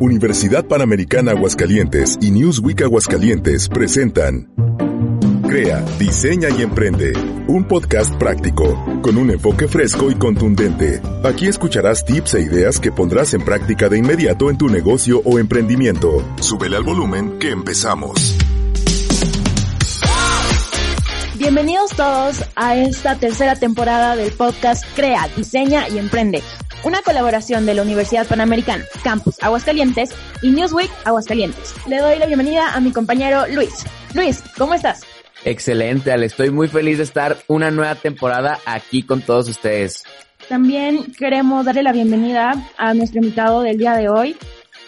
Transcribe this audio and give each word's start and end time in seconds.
Universidad 0.00 0.64
Panamericana 0.64 1.32
Aguascalientes 1.32 2.16
y 2.22 2.30
Newsweek 2.30 2.82
Aguascalientes 2.82 3.68
presentan 3.68 4.48
Crea, 5.46 5.84
diseña 5.98 6.48
y 6.48 6.62
emprende. 6.62 7.12
Un 7.48 7.64
podcast 7.64 8.14
práctico, 8.14 8.82
con 9.02 9.18
un 9.18 9.30
enfoque 9.30 9.68
fresco 9.68 10.10
y 10.10 10.14
contundente. 10.14 11.02
Aquí 11.22 11.48
escucharás 11.48 12.06
tips 12.06 12.34
e 12.34 12.40
ideas 12.40 12.80
que 12.80 12.90
pondrás 12.90 13.34
en 13.34 13.44
práctica 13.44 13.90
de 13.90 13.98
inmediato 13.98 14.48
en 14.48 14.56
tu 14.56 14.68
negocio 14.68 15.20
o 15.22 15.38
emprendimiento. 15.38 16.24
Súbele 16.40 16.76
al 16.76 16.84
volumen 16.84 17.38
que 17.38 17.50
empezamos. 17.50 18.38
Bienvenidos 21.36 21.90
todos 21.96 22.44
a 22.54 22.76
esta 22.76 23.16
tercera 23.16 23.54
temporada 23.56 24.16
del 24.16 24.32
podcast 24.32 24.84
Crea, 24.94 25.28
Diseña 25.36 25.88
y 25.88 25.98
Emprende, 25.98 26.42
una 26.84 27.02
colaboración 27.02 27.66
de 27.66 27.74
la 27.74 27.82
Universidad 27.82 28.26
Panamericana, 28.26 28.84
Campus 29.02 29.36
Aguascalientes 29.42 30.10
y 30.42 30.50
Newsweek 30.50 30.90
Aguascalientes. 31.04 31.74
Le 31.86 31.98
doy 31.98 32.18
la 32.18 32.26
bienvenida 32.26 32.74
a 32.74 32.80
mi 32.80 32.92
compañero 32.92 33.46
Luis. 33.48 33.84
Luis, 34.14 34.42
¿cómo 34.56 34.74
estás? 34.74 35.02
Excelente, 35.44 36.12
Ale. 36.12 36.26
Estoy 36.26 36.50
muy 36.50 36.68
feliz 36.68 36.98
de 36.98 37.04
estar 37.04 37.36
una 37.48 37.70
nueva 37.70 37.94
temporada 37.94 38.58
aquí 38.66 39.02
con 39.02 39.22
todos 39.22 39.48
ustedes. 39.48 40.04
También 40.48 41.12
queremos 41.18 41.64
darle 41.64 41.82
la 41.82 41.92
bienvenida 41.92 42.52
a 42.76 42.94
nuestro 42.94 43.20
invitado 43.20 43.62
del 43.62 43.78
día 43.78 43.94
de 43.94 44.08
hoy. 44.08 44.36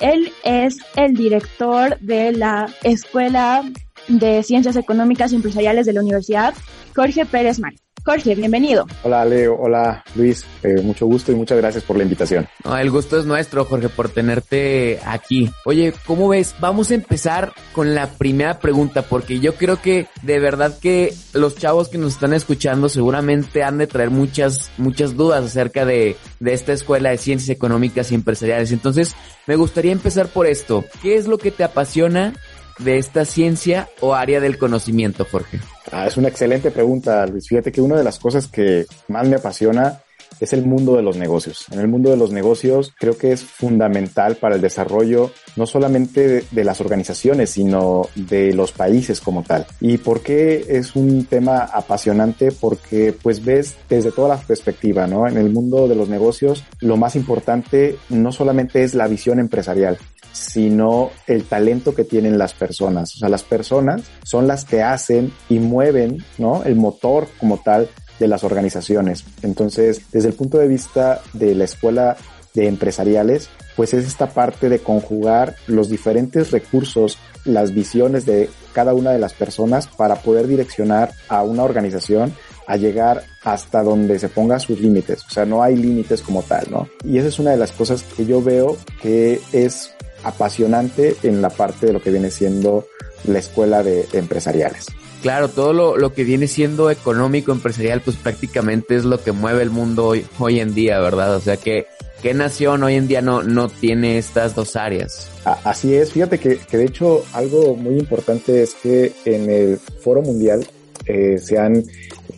Él 0.01 0.33
es 0.45 0.79
el 0.97 1.15
director 1.15 1.99
de 2.01 2.33
la 2.33 2.69
Escuela 2.83 3.63
de 4.09 4.43
Ciencias 4.43 4.77
Económicas 4.77 5.33
y 5.33 5.37
Empresariales 5.37 5.87
de 5.87 5.93
la 5.93 6.01
Universidad, 6.01 6.55
Jorge 6.95 7.25
Pérez 7.25 7.61
Mar. 7.61 7.73
Jorge, 8.05 8.35
bienvenido. 8.35 8.87
Hola 9.05 9.25
Leo, 9.25 9.57
hola 9.57 10.03
Luis, 10.17 10.45
eh, 10.65 10.81
mucho 10.83 11.07
gusto 11.07 11.31
y 11.31 11.37
muchas 11.37 11.59
gracias 11.59 11.85
por 11.85 11.97
la 11.97 12.03
invitación. 12.03 12.49
No, 12.65 12.77
el 12.77 12.91
gusto 12.91 13.19
es 13.19 13.27
nuestro, 13.27 13.65
Jorge, 13.65 13.89
por 13.89 14.09
tenerte 14.09 14.99
aquí. 15.07 15.51
Oye, 15.65 15.95
¿cómo 16.05 16.29
ves? 16.29 16.55
Vamos 16.59 16.91
a 16.91 16.95
empezar 16.95 17.53
con 17.73 17.95
la 17.95 18.09
primera 18.09 18.59
pregunta, 18.59 19.03
porque 19.03 19.39
yo 19.39 19.55
creo 19.55 19.81
que 19.81 20.09
de 20.23 20.41
verdad 20.41 20.77
que 20.81 21.15
los 21.33 21.57
chavos 21.57 21.89
que 21.89 21.99
nos 21.99 22.15
están 22.15 22.33
escuchando 22.33 22.89
seguramente 22.89 23.63
han 23.63 23.79
de 23.79 23.87
traer 23.87 24.11
muchas, 24.11 24.73
muchas 24.79 25.17
dudas 25.17 25.45
acerca 25.45 25.85
de, 25.85 26.17
de 26.41 26.53
esta 26.55 26.73
escuela 26.73 27.11
de 27.11 27.19
ciencias 27.19 27.51
económicas 27.51 28.11
y 28.11 28.17
empresariales. 28.17 28.73
Entonces, 28.73 29.15
me 29.47 29.55
gustaría 29.55 29.93
empezar 29.93 30.27
por 30.27 30.47
esto. 30.47 30.85
¿Qué 31.03 31.17
es 31.17 31.29
lo 31.29 31.39
que 31.39 31.53
te 31.53 31.63
apasiona 31.65 32.35
de 32.79 32.99
esta 32.99 33.25
ciencia 33.25 33.89
o 34.01 34.15
área 34.15 34.41
del 34.41 34.59
conocimiento, 34.59 35.27
Jorge? 35.31 35.61
Ah, 35.91 36.07
es 36.07 36.17
una 36.17 36.29
excelente 36.29 36.71
pregunta, 36.71 37.27
Luis. 37.27 37.49
Fíjate 37.49 37.73
que 37.73 37.81
una 37.81 37.97
de 37.97 38.05
las 38.05 38.19
cosas 38.19 38.49
que 38.49 38.87
más 39.09 39.29
me 39.29 39.37
apasiona 39.37 40.01
es 40.41 40.53
el 40.53 40.65
mundo 40.65 40.97
de 40.97 41.03
los 41.03 41.17
negocios. 41.17 41.67
En 41.71 41.79
el 41.79 41.89
mundo 41.89 42.11
de 42.11 42.17
los 42.17 42.33
negocios 42.33 42.93
creo 42.99 43.17
que 43.17 43.33
es 43.33 43.45
fundamental 43.45 44.37
para 44.37 44.57
el 44.57 44.61
desarrollo 44.61 45.31
no 45.55 45.67
solamente 45.67 46.27
de, 46.27 46.45
de, 46.51 46.65
las 46.65 46.81
organizaciones, 46.81 47.51
sino 47.51 48.09
de 48.15 48.53
los 48.53 48.73
países 48.73 49.21
como 49.21 49.43
tal. 49.43 49.67
¿Y 49.81 49.99
por 49.99 50.21
qué 50.21 50.65
es 50.69 50.97
un 50.97 51.27
tema 51.27 51.59
apasionante? 51.59 52.51
Porque 52.51 53.15
pues 53.23 53.45
ves 53.45 53.77
desde 53.89 54.11
toda 54.11 54.31
la 54.31 54.37
perspectiva, 54.39 55.07
¿no? 55.07 55.29
En 55.29 55.37
el 55.37 55.51
mundo 55.51 55.87
de 55.87 55.95
los 55.95 56.09
negocios 56.09 56.65
lo 56.81 56.97
más 56.97 57.15
importante 57.15 57.97
no 58.09 58.33
solamente 58.33 58.83
es 58.83 58.95
la 58.95 59.07
visión 59.07 59.39
empresarial, 59.39 59.99
sino 60.33 61.11
el 61.27 61.45
talento 61.45 61.95
que 61.95 62.05
tienen 62.05 62.39
las 62.39 62.55
personas. 62.55 63.15
O 63.15 63.19
sea, 63.19 63.29
las 63.29 63.43
personas 63.43 64.03
son 64.25 64.47
las 64.47 64.65
que 64.65 64.83
hacen 64.83 65.33
y 65.49 65.59
mueven, 65.59 66.25
¿no? 66.39 66.65
El 66.65 66.77
motor 66.77 67.29
como 67.39 67.59
tal 67.59 67.89
de 68.19 68.29
las 68.29 68.45
organizaciones. 68.45 69.25
Entonces, 69.43 70.03
desde 70.11 70.29
el 70.29 70.35
punto 70.35 70.59
de 70.59 70.69
vista 70.69 71.21
de 71.33 71.55
la 71.55 71.65
escuela 71.65 72.17
de 72.55 72.69
empresariales, 72.69 73.49
pues 73.77 73.95
es 73.95 74.07
esta 74.07 74.31
parte 74.31 74.69
de 74.69 74.81
conjugar 74.81 75.57
los 75.67 75.89
diferentes 75.89 76.51
recursos, 76.51 77.19
las 77.45 77.73
visiones 77.73 78.27
de 78.27 78.51
cada 78.73 78.95
una 78.95 79.11
de 79.11 79.19
las 79.19 79.33
personas 79.33 79.87
para 79.87 80.17
poder 80.17 80.47
direccionar 80.47 81.13
a 81.29 81.43
una 81.43 81.63
organización 81.63 82.35
a 82.67 82.77
llegar 82.77 83.25
hasta 83.43 83.83
donde 83.83 84.19
se 84.19 84.29
ponga 84.29 84.59
sus 84.59 84.81
límites. 84.81 85.25
O 85.25 85.31
sea, 85.31 85.45
no 85.45 85.63
hay 85.63 85.77
límites 85.77 86.23
como 86.23 86.43
tal, 86.43 86.67
¿no? 86.71 86.89
Y 87.05 87.19
esa 87.19 87.29
es 87.29 87.39
una 87.39 87.51
de 87.51 87.57
las 87.57 87.73
cosas 87.73 88.03
que 88.03 88.25
yo 88.25 88.43
veo 88.43 88.77
que 89.01 89.41
es 89.53 89.95
apasionante 90.25 91.17
en 91.23 91.43
la 91.43 91.51
parte 91.51 91.87
de 91.87 91.93
lo 91.93 92.03
que 92.03 92.11
viene 92.11 92.31
siendo 92.31 92.87
la 93.25 93.39
escuela 93.39 93.83
de, 93.83 94.07
empresariales. 94.13 94.87
Claro, 95.23 95.49
todo 95.49 95.73
lo, 95.73 95.97
lo, 95.97 96.13
que 96.13 96.25
viene 96.25 96.49
siendo 96.49 96.91
económico, 96.91 97.53
empresarial, 97.53 98.01
pues 98.01 98.17
prácticamente 98.17 98.97
es 98.97 99.05
lo 99.05 99.23
que 99.23 99.31
mueve 99.31 99.63
el 99.63 99.71
mundo 99.71 100.07
hoy, 100.07 100.27
hoy 100.39 100.59
en 100.59 100.75
día, 100.75 100.99
¿verdad? 100.99 101.37
O 101.37 101.41
sea 101.41 101.57
que, 101.57 101.87
¿qué 102.23 102.35
nación 102.35 102.83
hoy 102.83 102.97
en 102.97 103.07
día 103.07 103.23
no, 103.23 103.45
no 103.45 103.69
tiene 103.69 104.19
estas 104.19 104.57
dos 104.57 104.75
áreas? 104.75 105.29
Así 105.45 105.95
es, 105.95 106.13
fíjate 106.13 106.39
que, 106.39 106.57
que 106.57 106.77
de 106.77 106.87
hecho 106.87 107.25
algo 107.33 107.77
muy 107.77 107.99
importante 107.99 108.63
es 108.63 108.75
que 108.75 109.13
en 109.25 109.49
el 109.49 109.79
Foro 109.79 110.23
Mundial 110.23 110.67
eh, 111.07 111.39
se 111.39 111.59
han 111.59 111.85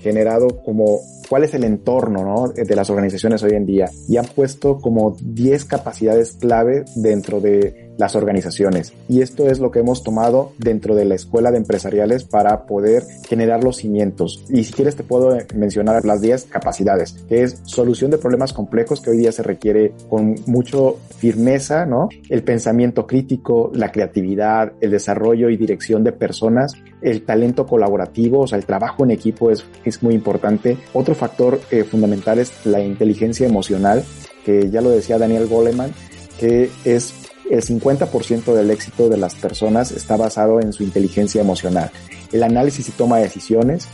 generado 0.03 0.63
como 0.63 1.01
cuál 1.29 1.45
es 1.45 1.55
el 1.55 1.65
entorno 1.65 2.25
¿no? 2.25 2.49
de 2.49 2.77
las 2.77 2.91
organizaciones 2.91 3.43
hoy 3.43 3.53
en 3.53 3.67
día 3.67 3.91
y 4.09 4.17
han 4.17 4.27
puesto 4.27 4.79
como 4.79 5.17
10 5.21 5.65
capacidades 5.65 6.33
clave 6.35 6.85
dentro 6.97 7.41
de 7.41 7.84
las 7.97 8.17
organizaciones. 8.17 8.93
Y 9.09 9.23
esto 9.23 9.49
es 9.49 9.61
lo 9.61 9.71
que 9.71 9.81
hemos 9.81 10.03
tomado 10.03 10.53
dentro 10.59 10.95
de 10.95 11.05
la 11.05 11.15
escuela 11.15 11.51
de 11.51 11.59
empresariales 11.59 12.25
para 12.25 12.67
poder 12.67 13.05
generar 13.29 13.63
los 13.63 13.77
cimientos. 13.77 14.45
Y 14.49 14.65
si 14.65 14.73
quieres 14.73 14.97
te 14.97 15.03
puedo 15.03 15.37
mencionar 15.55 16.05
las 16.05 16.21
10 16.21 16.45
capacidades, 16.45 17.13
que 17.29 17.43
es 17.43 17.61
solución 17.65 18.11
de 18.11 18.19
problemas 18.19 18.53
complejos 18.53 19.01
que 19.01 19.11
hoy 19.11 19.19
día 19.19 19.33
se 19.33 19.43
requiere 19.43 19.93
con 20.09 20.35
mucho 20.47 20.99
firmeza, 21.19 21.87
¿no? 21.87 22.09
El 22.29 22.43
pensamiento 22.43 23.07
crítico, 23.07 23.71
la 23.75 23.93
creatividad, 23.93 24.73
el 24.81 24.91
desarrollo 24.91 25.51
y 25.51 25.57
dirección 25.57 26.05
de 26.05 26.13
personas, 26.13 26.75
el 27.03 27.25
talento 27.25 27.67
colaborativo, 27.67 28.41
o 28.41 28.47
sea, 28.47 28.59
el 28.59 28.67
trabajo 28.67 29.05
en 29.05 29.11
equipo 29.11 29.51
es, 29.51 29.65
es 29.85 30.03
muy 30.03 30.15
importante. 30.15 30.77
Otro 30.93 31.15
factor 31.15 31.61
eh, 31.71 31.85
fundamental 31.85 32.39
es 32.39 32.53
la 32.65 32.81
inteligencia 32.81 33.47
emocional, 33.47 34.05
que 34.45 34.71
ya 34.71 34.81
lo 34.81 34.91
decía 34.91 35.19
Daniel 35.19 35.47
Goleman, 35.47 35.93
que 36.39 36.71
es 36.85 37.15
el 37.51 37.63
50% 37.63 38.55
del 38.55 38.71
éxito 38.71 39.09
de 39.09 39.17
las 39.17 39.35
personas 39.35 39.93
está 39.93 40.17
basado 40.17 40.61
en 40.61 40.73
su 40.73 40.83
inteligencia 40.83 41.41
emocional. 41.41 41.91
El 42.33 42.43
análisis 42.43 42.89
y 42.89 42.93
toma 42.93 43.19
de 43.19 43.25
decisiones, 43.25 43.87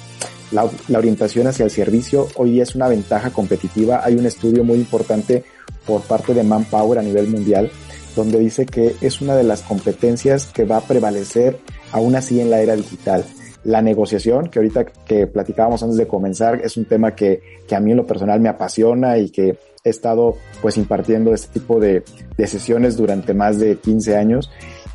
la, 0.51 0.69
orientación 0.97 1.47
hacia 1.47 1.65
el 1.65 1.71
servicio, 1.71 2.29
hoy 2.37 2.53
día 2.53 2.65
es 2.65 2.75
una 2.75 2.89
ventaja 2.89 3.31
competitiva. 3.31 4.01
Hay 4.05 4.17
un 4.17 4.27
estudio 4.27 4.65
muy 4.65 4.79
importante 4.79 5.45
por 5.87 6.03
parte 6.03 6.35
de 6.35 6.43
Manpower 6.43 6.99
a 6.99 7.03
nivel 7.03 7.29
mundial 7.29 7.71
donde 8.17 8.39
dice 8.39 8.67
que 8.67 8.97
es 9.01 9.21
una 9.21 9.37
de 9.37 9.45
las 9.45 9.63
competencias 9.63 10.47
que 10.47 10.65
va 10.65 10.79
a 10.79 10.81
prevalecer 10.81 11.59
aún 11.93 12.17
así 12.17 12.41
en 12.41 12.51
la 12.51 12.61
era 12.61 12.75
digital. 12.75 13.25
La 13.65 13.83
negociación, 13.83 14.49
que 14.49 14.59
ahorita 14.59 14.85
que 14.85 15.27
platicábamos 15.27 15.83
antes 15.83 15.99
de 15.99 16.07
comenzar, 16.07 16.61
es 16.65 16.77
un 16.77 16.87
tema 16.87 17.15
que, 17.15 17.41
que 17.69 17.75
a 17.75 17.81
mí 17.81 17.91
en 17.91 17.99
lo 17.99 18.07
personal 18.07 18.41
me 18.41 18.49
apasiona 18.49 19.19
y 19.19 19.31
que 19.31 19.59
he 19.85 19.91
estado 19.91 20.37
pues 20.63 20.77
impartiendo 20.77 21.35
este 21.35 21.61
tipo 21.61 21.79
de, 21.81 22.03
de 22.37 22.47
sesiones 22.47 22.97
durante 22.97 23.35
más 23.35 23.59
de 23.59 23.77
15 23.77 24.17
años. 24.17 24.51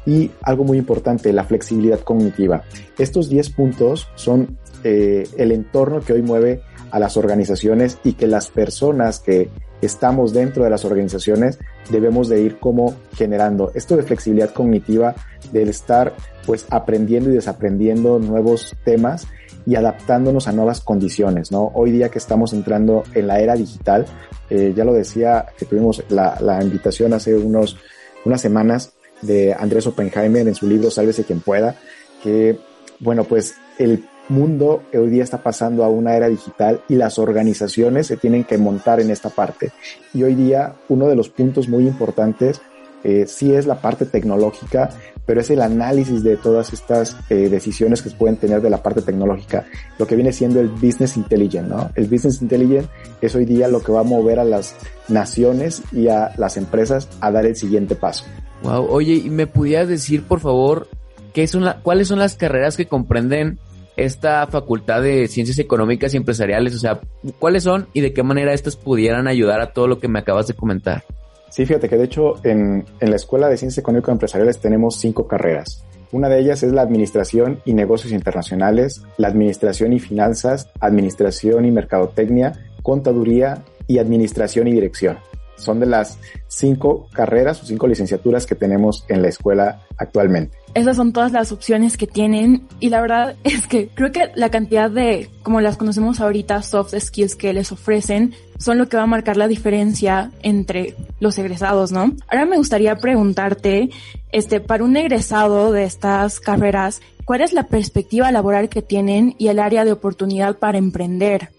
Y 0.06 0.32
algo 0.42 0.64
muy 0.64 0.78
importante, 0.78 1.34
la 1.34 1.46
flexibilidad 1.46 2.00
cognitiva. 2.00 2.64
Estos 2.98 3.28
10 3.30 3.50
puntos 3.52 4.08
son 4.16 4.58
eh, 4.84 5.28
el 5.38 5.52
entorno 5.52 6.02
que 6.02 6.14
hoy 6.14 6.22
mueve 6.22 6.62
a 6.92 7.00
las 7.00 7.18
organizaciones 7.18 7.98
y 8.04 8.14
que 8.14 8.28
las 8.28 8.50
personas 8.50 9.20
que 9.20 9.50
estamos 9.82 10.34
dentro 10.34 10.64
de 10.64 10.70
las 10.70 10.86
organizaciones 10.86 11.60
debemos 11.90 12.28
de 12.30 12.42
ir 12.42 12.60
como 12.60 12.96
generando 13.14 13.72
esto 13.76 13.96
de 13.96 14.04
flexibilidad 14.04 14.52
cognitiva, 14.52 15.16
del 15.52 15.70
estar 15.70 16.14
pues 16.46 16.66
aprendiendo 16.70 17.30
y 17.30 17.34
desaprendiendo 17.34 18.20
nuevos 18.20 18.76
temas 18.84 19.28
y 19.66 19.76
adaptándonos 19.76 20.48
a 20.48 20.52
nuevas 20.52 20.82
condiciones, 20.82 21.52
¿no? 21.52 21.72
Hoy 21.74 21.92
día 21.92 22.10
que 22.10 22.20
estamos 22.20 22.54
entrando 22.54 23.04
en 23.14 23.28
la 23.28 23.40
era 23.40 23.56
digital, 23.56 24.06
eh, 24.50 24.74
ya 24.76 24.84
lo 24.84 24.94
decía, 24.94 25.46
que 25.58 25.66
tuvimos 25.66 26.04
la, 26.10 26.38
la 26.40 26.62
invitación 26.62 27.14
hace 27.14 27.36
unos, 27.36 27.78
unas 28.26 28.42
semanas 28.42 28.94
de 29.22 29.54
Andrés 29.54 29.88
Oppenheimer 29.88 30.48
en 30.48 30.56
su 30.56 30.68
libro 30.68 30.92
Sálvese 30.92 31.24
quien 31.24 31.40
pueda, 31.40 31.76
que, 32.22 32.60
bueno, 33.00 33.24
pues 33.24 33.56
el 33.80 34.06
mundo 34.30 34.84
hoy 34.94 35.10
día 35.10 35.24
está 35.24 35.44
pasando 35.44 35.84
a 35.84 35.90
una 35.90 36.16
era 36.16 36.28
digital 36.28 36.82
y 36.90 36.96
las 36.96 37.20
organizaciones 37.20 38.08
se 38.08 38.18
tienen 38.18 38.44
que 38.44 38.58
montar 38.58 39.00
en 39.00 39.12
esta 39.12 39.30
parte. 39.30 39.72
Y 40.14 40.24
hoy 40.24 40.36
día 40.36 40.74
uno 40.90 41.08
de 41.08 41.16
los 41.16 41.30
puntos 41.30 41.68
muy 41.68 41.88
importantes 41.88 42.62
eh, 43.04 43.26
sí 43.28 43.54
es 43.54 43.68
la 43.68 43.82
parte 43.82 44.08
tecnológica, 44.08 44.90
pero 45.28 45.40
es 45.40 45.52
el 45.52 45.62
análisis 45.62 46.24
de 46.24 46.38
todas 46.38 46.74
estas 46.74 47.16
eh, 47.30 47.50
decisiones 47.50 48.02
que 48.02 48.10
se 48.10 48.16
pueden 48.16 48.38
tener 48.38 48.62
de 48.62 48.70
la 48.72 48.82
parte 48.82 49.04
tecnológica, 49.04 49.66
lo 50.00 50.08
que 50.08 50.16
viene 50.16 50.34
siendo 50.34 50.60
el 50.60 50.70
business 50.70 51.16
intelligence, 51.16 51.70
¿no? 51.70 51.92
El 51.94 52.08
business 52.08 52.42
intelligence 52.42 52.90
es 53.22 53.36
hoy 53.36 53.46
día 53.46 53.68
lo 53.68 53.82
que 53.82 53.92
va 53.92 54.00
a 54.00 54.04
mover 54.04 54.40
a 54.40 54.44
las 54.44 54.76
naciones 55.08 55.84
y 55.92 56.08
a 56.08 56.32
las 56.38 56.58
empresas 56.58 57.08
a 57.22 57.30
dar 57.30 57.46
el 57.46 57.56
siguiente 57.56 57.96
paso. 57.96 58.26
Wow, 58.64 58.88
oye, 58.90 59.14
¿y 59.14 59.30
me 59.30 59.46
pudieras 59.46 59.88
decir, 59.88 60.24
por 60.24 60.40
favor, 60.40 60.88
qué 61.32 61.46
son 61.46 61.64
la, 61.64 61.82
cuáles 61.82 62.08
son 62.08 62.18
las 62.18 62.36
carreras 62.36 62.76
que 62.76 62.88
comprenden 62.88 63.60
esta 63.98 64.46
facultad 64.48 65.02
de 65.02 65.28
ciencias 65.28 65.60
económicas 65.60 66.14
y 66.14 66.18
empresariales? 66.18 66.76
O 66.76 66.80
sea, 66.80 67.00
¿cuáles 67.40 67.64
son 67.64 67.88
y 67.94 68.02
de 68.02 68.14
qué 68.14 68.24
manera 68.24 68.54
estas 68.54 68.76
pudieran 68.76 69.28
ayudar 69.28 69.62
a 69.62 69.74
todo 69.74 69.88
lo 69.88 70.00
que 70.00 70.08
me 70.08 70.20
acabas 70.20 70.48
de 70.48 70.54
comentar? 70.54 71.04
Sí, 71.50 71.66
fíjate 71.66 71.88
que 71.88 71.98
de 71.98 72.04
hecho 72.04 72.36
en, 72.44 72.86
en 73.00 73.10
la 73.10 73.16
Escuela 73.16 73.48
de 73.48 73.58
Ciencias 73.58 73.78
Económicas 73.78 74.10
y 74.10 74.12
Empresariales 74.12 74.60
tenemos 74.60 74.98
cinco 74.98 75.28
carreras. 75.28 75.86
Una 76.12 76.30
de 76.30 76.40
ellas 76.40 76.64
es 76.64 76.72
la 76.72 76.82
Administración 76.82 77.62
y 77.66 77.74
Negocios 77.74 78.14
Internacionales, 78.14 79.04
la 79.18 79.28
Administración 79.28 79.94
y 79.94 80.00
Finanzas, 80.00 80.70
Administración 80.80 81.66
y 81.66 81.72
Mercadotecnia, 81.72 82.54
Contaduría 82.84 83.64
y 83.88 83.98
Administración 83.98 84.68
y 84.68 84.74
Dirección. 84.74 85.18
Son 85.58 85.80
de 85.80 85.86
las 85.86 86.18
cinco 86.48 87.08
carreras 87.14 87.62
o 87.62 87.66
cinco 87.66 87.88
licenciaturas 87.88 88.46
que 88.46 88.56
tenemos 88.56 89.06
en 89.08 89.22
la 89.22 89.30
escuela 89.30 89.82
actualmente. 89.98 90.58
Esas 90.74 90.98
son 90.98 91.14
todas 91.14 91.32
las 91.32 91.54
opciones 91.54 91.96
que 91.96 92.06
tienen 92.06 92.68
y 92.82 92.90
la 92.90 93.00
verdad 93.00 93.36
es 93.44 93.66
que 93.68 93.88
creo 93.88 94.12
que 94.12 94.32
la 94.36 94.50
cantidad 94.50 94.92
de, 94.92 95.30
como 95.42 95.62
las 95.62 95.78
conocemos 95.78 96.20
ahorita, 96.20 96.62
soft 96.62 96.94
skills 97.00 97.36
que 97.36 97.54
les 97.54 97.72
ofrecen 97.72 98.34
son 98.58 98.78
lo 98.78 98.90
que 98.90 98.98
va 98.98 99.04
a 99.04 99.08
marcar 99.08 99.38
la 99.38 99.48
diferencia 99.48 100.32
entre 100.44 100.96
los 101.20 101.38
egresados, 101.38 101.92
¿no? 101.92 102.14
Ahora 102.28 102.46
me 102.46 102.58
gustaría 102.58 102.96
preguntarte, 102.98 103.90
este, 104.32 104.60
para 104.60 104.84
un 104.84 104.96
egresado 104.98 105.72
de 105.72 105.84
estas 105.84 106.40
carreras, 106.40 107.02
¿cuál 107.26 107.42
es 107.42 107.54
la 107.54 107.68
perspectiva 107.68 108.32
laboral 108.32 108.70
que 108.70 108.82
tienen 108.82 109.36
y 109.38 109.48
el 109.48 109.60
área 109.60 109.86
de 109.86 109.92
oportunidad 109.92 110.58
para 110.58 110.78
emprender? 110.78 111.50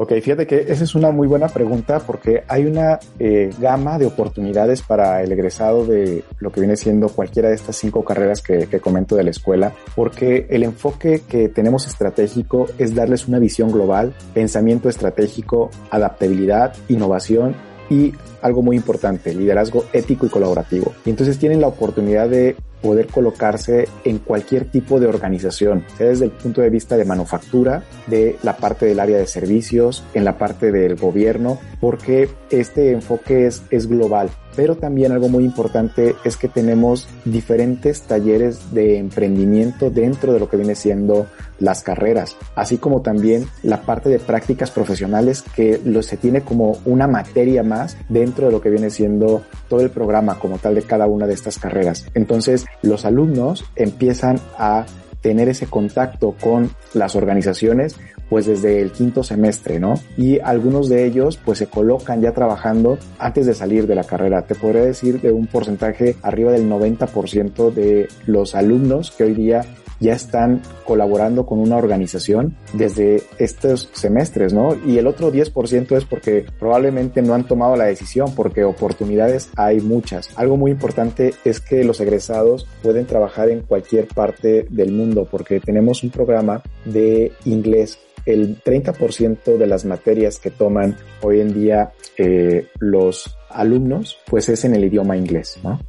Ok, 0.00 0.12
fíjate 0.22 0.46
que 0.46 0.60
esa 0.68 0.84
es 0.84 0.94
una 0.94 1.10
muy 1.10 1.26
buena 1.26 1.48
pregunta 1.48 1.98
porque 1.98 2.44
hay 2.46 2.66
una 2.66 3.00
eh, 3.18 3.50
gama 3.58 3.98
de 3.98 4.06
oportunidades 4.06 4.80
para 4.80 5.24
el 5.24 5.32
egresado 5.32 5.84
de 5.84 6.22
lo 6.38 6.52
que 6.52 6.60
viene 6.60 6.76
siendo 6.76 7.08
cualquiera 7.08 7.48
de 7.48 7.56
estas 7.56 7.74
cinco 7.74 8.04
carreras 8.04 8.40
que, 8.40 8.68
que, 8.68 8.78
comento 8.78 9.16
de 9.16 9.24
la 9.24 9.30
escuela, 9.30 9.72
porque 9.96 10.46
el 10.50 10.62
enfoque 10.62 11.22
que 11.28 11.48
tenemos 11.48 11.88
estratégico 11.88 12.68
es 12.78 12.94
darles 12.94 13.26
una 13.26 13.40
visión 13.40 13.72
global, 13.72 14.14
pensamiento 14.34 14.88
estratégico, 14.88 15.68
adaptabilidad, 15.90 16.74
innovación 16.88 17.56
y 17.90 18.12
algo 18.40 18.62
muy 18.62 18.76
importante, 18.76 19.34
liderazgo 19.34 19.84
ético 19.92 20.26
y 20.26 20.28
colaborativo. 20.28 20.92
Y 21.04 21.10
entonces 21.10 21.40
tienen 21.40 21.60
la 21.60 21.66
oportunidad 21.66 22.28
de 22.28 22.54
poder 22.80 23.06
colocarse 23.06 23.88
en 24.04 24.18
cualquier 24.18 24.64
tipo 24.66 25.00
de 25.00 25.06
organización, 25.06 25.84
desde 25.98 26.26
el 26.26 26.30
punto 26.30 26.60
de 26.60 26.70
vista 26.70 26.96
de 26.96 27.04
manufactura, 27.04 27.82
de 28.06 28.36
la 28.42 28.56
parte 28.56 28.86
del 28.86 29.00
área 29.00 29.18
de 29.18 29.26
servicios, 29.26 30.04
en 30.14 30.24
la 30.24 30.38
parte 30.38 30.72
del 30.72 30.96
gobierno, 30.96 31.58
porque 31.80 32.28
este 32.50 32.92
enfoque 32.92 33.46
es, 33.46 33.62
es 33.70 33.88
global. 33.88 34.30
Pero 34.56 34.76
también 34.76 35.12
algo 35.12 35.28
muy 35.28 35.44
importante 35.44 36.16
es 36.24 36.36
que 36.36 36.48
tenemos 36.48 37.08
diferentes 37.24 38.02
talleres 38.02 38.72
de 38.72 38.98
emprendimiento 38.98 39.90
dentro 39.90 40.32
de 40.32 40.40
lo 40.40 40.48
que 40.48 40.56
viene 40.56 40.74
siendo 40.74 41.26
las 41.58 41.82
carreras, 41.82 42.36
así 42.54 42.78
como 42.78 43.02
también 43.02 43.46
la 43.62 43.82
parte 43.82 44.08
de 44.08 44.18
prácticas 44.18 44.70
profesionales 44.70 45.42
que 45.54 45.80
lo, 45.84 46.02
se 46.02 46.16
tiene 46.16 46.42
como 46.42 46.78
una 46.84 47.06
materia 47.06 47.62
más 47.62 47.96
dentro 48.08 48.46
de 48.46 48.52
lo 48.52 48.60
que 48.60 48.70
viene 48.70 48.90
siendo 48.90 49.42
todo 49.68 49.80
el 49.80 49.90
programa 49.90 50.38
como 50.38 50.58
tal 50.58 50.74
de 50.74 50.82
cada 50.82 51.06
una 51.06 51.26
de 51.26 51.34
estas 51.34 51.58
carreras. 51.58 52.06
Entonces, 52.14 52.64
los 52.82 53.04
alumnos 53.04 53.64
empiezan 53.76 54.40
a 54.56 54.86
tener 55.20 55.48
ese 55.48 55.66
contacto 55.66 56.34
con 56.40 56.70
las 56.94 57.16
organizaciones 57.16 57.96
pues 58.28 58.46
desde 58.46 58.80
el 58.80 58.92
quinto 58.92 59.22
semestre, 59.22 59.80
¿no? 59.80 59.94
Y 60.16 60.38
algunos 60.40 60.88
de 60.88 61.06
ellos 61.06 61.38
pues 61.42 61.58
se 61.58 61.66
colocan 61.66 62.20
ya 62.20 62.32
trabajando 62.32 62.98
antes 63.18 63.46
de 63.46 63.54
salir 63.54 63.86
de 63.86 63.94
la 63.94 64.04
carrera. 64.04 64.42
Te 64.42 64.54
podría 64.54 64.82
decir 64.82 65.20
de 65.20 65.32
un 65.32 65.46
porcentaje 65.46 66.16
arriba 66.22 66.52
del 66.52 66.68
90% 66.68 67.72
de 67.72 68.08
los 68.26 68.54
alumnos 68.54 69.10
que 69.10 69.24
hoy 69.24 69.34
día 69.34 69.64
ya 70.00 70.12
están 70.12 70.62
colaborando 70.84 71.46
con 71.46 71.58
una 71.58 71.76
organización 71.76 72.56
desde 72.72 73.22
estos 73.38 73.90
semestres, 73.92 74.52
¿no? 74.52 74.76
Y 74.86 74.98
el 74.98 75.06
otro 75.06 75.32
10% 75.32 75.96
es 75.96 76.04
porque 76.04 76.46
probablemente 76.58 77.22
no 77.22 77.34
han 77.34 77.46
tomado 77.46 77.76
la 77.76 77.84
decisión, 77.84 78.34
porque 78.34 78.64
oportunidades 78.64 79.50
hay 79.56 79.80
muchas. 79.80 80.30
Algo 80.36 80.56
muy 80.56 80.70
importante 80.70 81.34
es 81.44 81.60
que 81.60 81.84
los 81.84 82.00
egresados 82.00 82.66
pueden 82.82 83.06
trabajar 83.06 83.50
en 83.50 83.62
cualquier 83.62 84.06
parte 84.08 84.66
del 84.70 84.92
mundo, 84.92 85.26
porque 85.30 85.60
tenemos 85.60 86.02
un 86.02 86.10
programa 86.10 86.62
de 86.84 87.32
inglés 87.44 87.98
el 88.26 88.62
30% 88.62 89.56
de 89.56 89.66
las 89.66 89.86
materias 89.86 90.38
que 90.38 90.50
toman 90.50 90.96
hoy 91.22 91.40
en 91.40 91.54
día 91.54 91.92
eh, 92.18 92.66
los 92.78 93.36
alumnos, 93.48 94.18
pues 94.26 94.50
es 94.50 94.64
en 94.66 94.74
el 94.74 94.84
idioma 94.84 95.16
inglés, 95.16 95.58
¿no? 95.62 95.80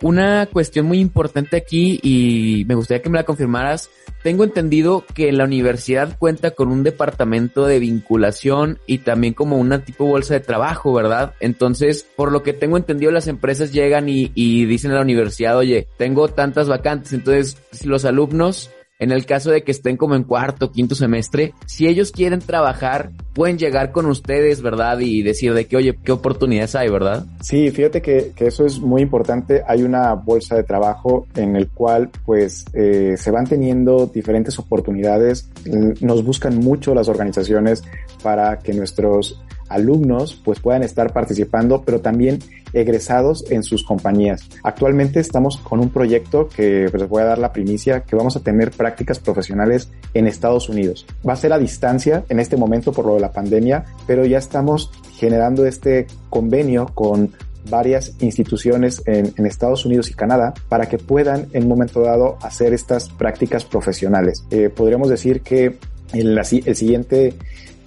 Una 0.00 0.46
cuestión 0.46 0.86
muy 0.86 1.00
importante 1.00 1.56
aquí 1.56 1.98
y 2.02 2.64
me 2.68 2.76
gustaría 2.76 3.02
que 3.02 3.10
me 3.10 3.18
la 3.18 3.24
confirmaras. 3.24 3.90
Tengo 4.22 4.44
entendido 4.44 5.04
que 5.14 5.32
la 5.32 5.44
universidad 5.44 6.16
cuenta 6.18 6.52
con 6.52 6.68
un 6.68 6.82
departamento 6.82 7.66
de 7.66 7.80
vinculación 7.80 8.78
y 8.86 8.98
también 8.98 9.34
como 9.34 9.56
una 9.56 9.84
tipo 9.84 10.06
bolsa 10.06 10.34
de 10.34 10.40
trabajo, 10.40 10.92
¿verdad? 10.92 11.34
Entonces, 11.40 12.06
por 12.16 12.30
lo 12.30 12.42
que 12.42 12.52
tengo 12.52 12.76
entendido, 12.76 13.10
las 13.10 13.26
empresas 13.26 13.72
llegan 13.72 14.08
y, 14.08 14.30
y 14.34 14.66
dicen 14.66 14.92
a 14.92 14.94
la 14.94 15.02
universidad, 15.02 15.56
oye, 15.56 15.88
tengo 15.96 16.28
tantas 16.28 16.68
vacantes. 16.68 17.12
Entonces, 17.12 17.56
los 17.84 18.04
alumnos 18.04 18.70
en 18.98 19.12
el 19.12 19.26
caso 19.26 19.50
de 19.50 19.62
que 19.62 19.70
estén 19.70 19.96
como 19.96 20.14
en 20.16 20.24
cuarto, 20.24 20.72
quinto 20.72 20.94
semestre, 20.94 21.54
si 21.66 21.86
ellos 21.86 22.10
quieren 22.10 22.40
trabajar, 22.40 23.12
pueden 23.32 23.56
llegar 23.56 23.92
con 23.92 24.06
ustedes, 24.06 24.60
¿verdad? 24.60 24.98
Y 24.98 25.22
decir 25.22 25.54
de 25.54 25.66
que, 25.66 25.76
oye, 25.76 25.96
¿qué 26.02 26.10
oportunidades 26.10 26.74
hay, 26.74 26.90
verdad? 26.90 27.24
Sí, 27.40 27.70
fíjate 27.70 28.02
que, 28.02 28.32
que 28.34 28.48
eso 28.48 28.66
es 28.66 28.80
muy 28.80 29.02
importante. 29.02 29.62
Hay 29.66 29.82
una 29.82 30.14
bolsa 30.14 30.56
de 30.56 30.64
trabajo 30.64 31.26
en 31.36 31.54
el 31.54 31.68
cual, 31.68 32.10
pues, 32.26 32.64
eh, 32.72 33.14
se 33.16 33.30
van 33.30 33.46
teniendo 33.46 34.06
diferentes 34.06 34.58
oportunidades. 34.58 35.48
Nos 36.00 36.24
buscan 36.24 36.58
mucho 36.58 36.94
las 36.94 37.08
organizaciones 37.08 37.84
para 38.22 38.58
que 38.58 38.72
nuestros 38.72 39.40
alumnos 39.68 40.40
pues 40.44 40.60
puedan 40.60 40.82
estar 40.82 41.12
participando, 41.12 41.82
pero 41.84 42.00
también 42.00 42.38
egresados 42.72 43.44
en 43.50 43.62
sus 43.62 43.82
compañías. 43.82 44.48
Actualmente 44.62 45.20
estamos 45.20 45.56
con 45.56 45.80
un 45.80 45.90
proyecto 45.90 46.48
que 46.48 46.88
pues, 46.90 47.02
les 47.02 47.08
voy 47.08 47.22
a 47.22 47.26
dar 47.26 47.38
la 47.38 47.52
primicia, 47.52 48.00
que 48.00 48.16
vamos 48.16 48.36
a 48.36 48.40
tener 48.40 48.70
prácticas 48.70 49.18
profesionales 49.18 49.90
en 50.14 50.26
Estados 50.26 50.68
Unidos. 50.68 51.06
Va 51.26 51.32
a 51.32 51.36
ser 51.36 51.52
a 51.52 51.58
distancia 51.58 52.24
en 52.28 52.40
este 52.40 52.56
momento 52.56 52.92
por 52.92 53.06
lo 53.06 53.14
de 53.14 53.20
la 53.20 53.32
pandemia, 53.32 53.84
pero 54.06 54.24
ya 54.24 54.38
estamos 54.38 54.90
generando 55.16 55.66
este 55.66 56.06
convenio 56.30 56.86
con 56.94 57.32
varias 57.70 58.14
instituciones 58.20 59.02
en, 59.06 59.34
Estados 59.46 59.84
Unidos 59.84 60.10
y 60.10 60.14
Canadá 60.14 60.54
para 60.68 60.86
que 60.86 60.98
puedan 60.98 61.48
en 61.52 61.64
un 61.64 61.68
momento 61.68 62.00
dado 62.00 62.38
hacer 62.42 62.72
estas 62.72 63.08
prácticas 63.08 63.64
profesionales. 63.64 64.44
Eh, 64.50 64.70
podríamos 64.70 65.08
decir 65.08 65.40
que 65.42 65.76
el, 66.12 66.38
el 66.38 66.76
siguiente 66.76 67.34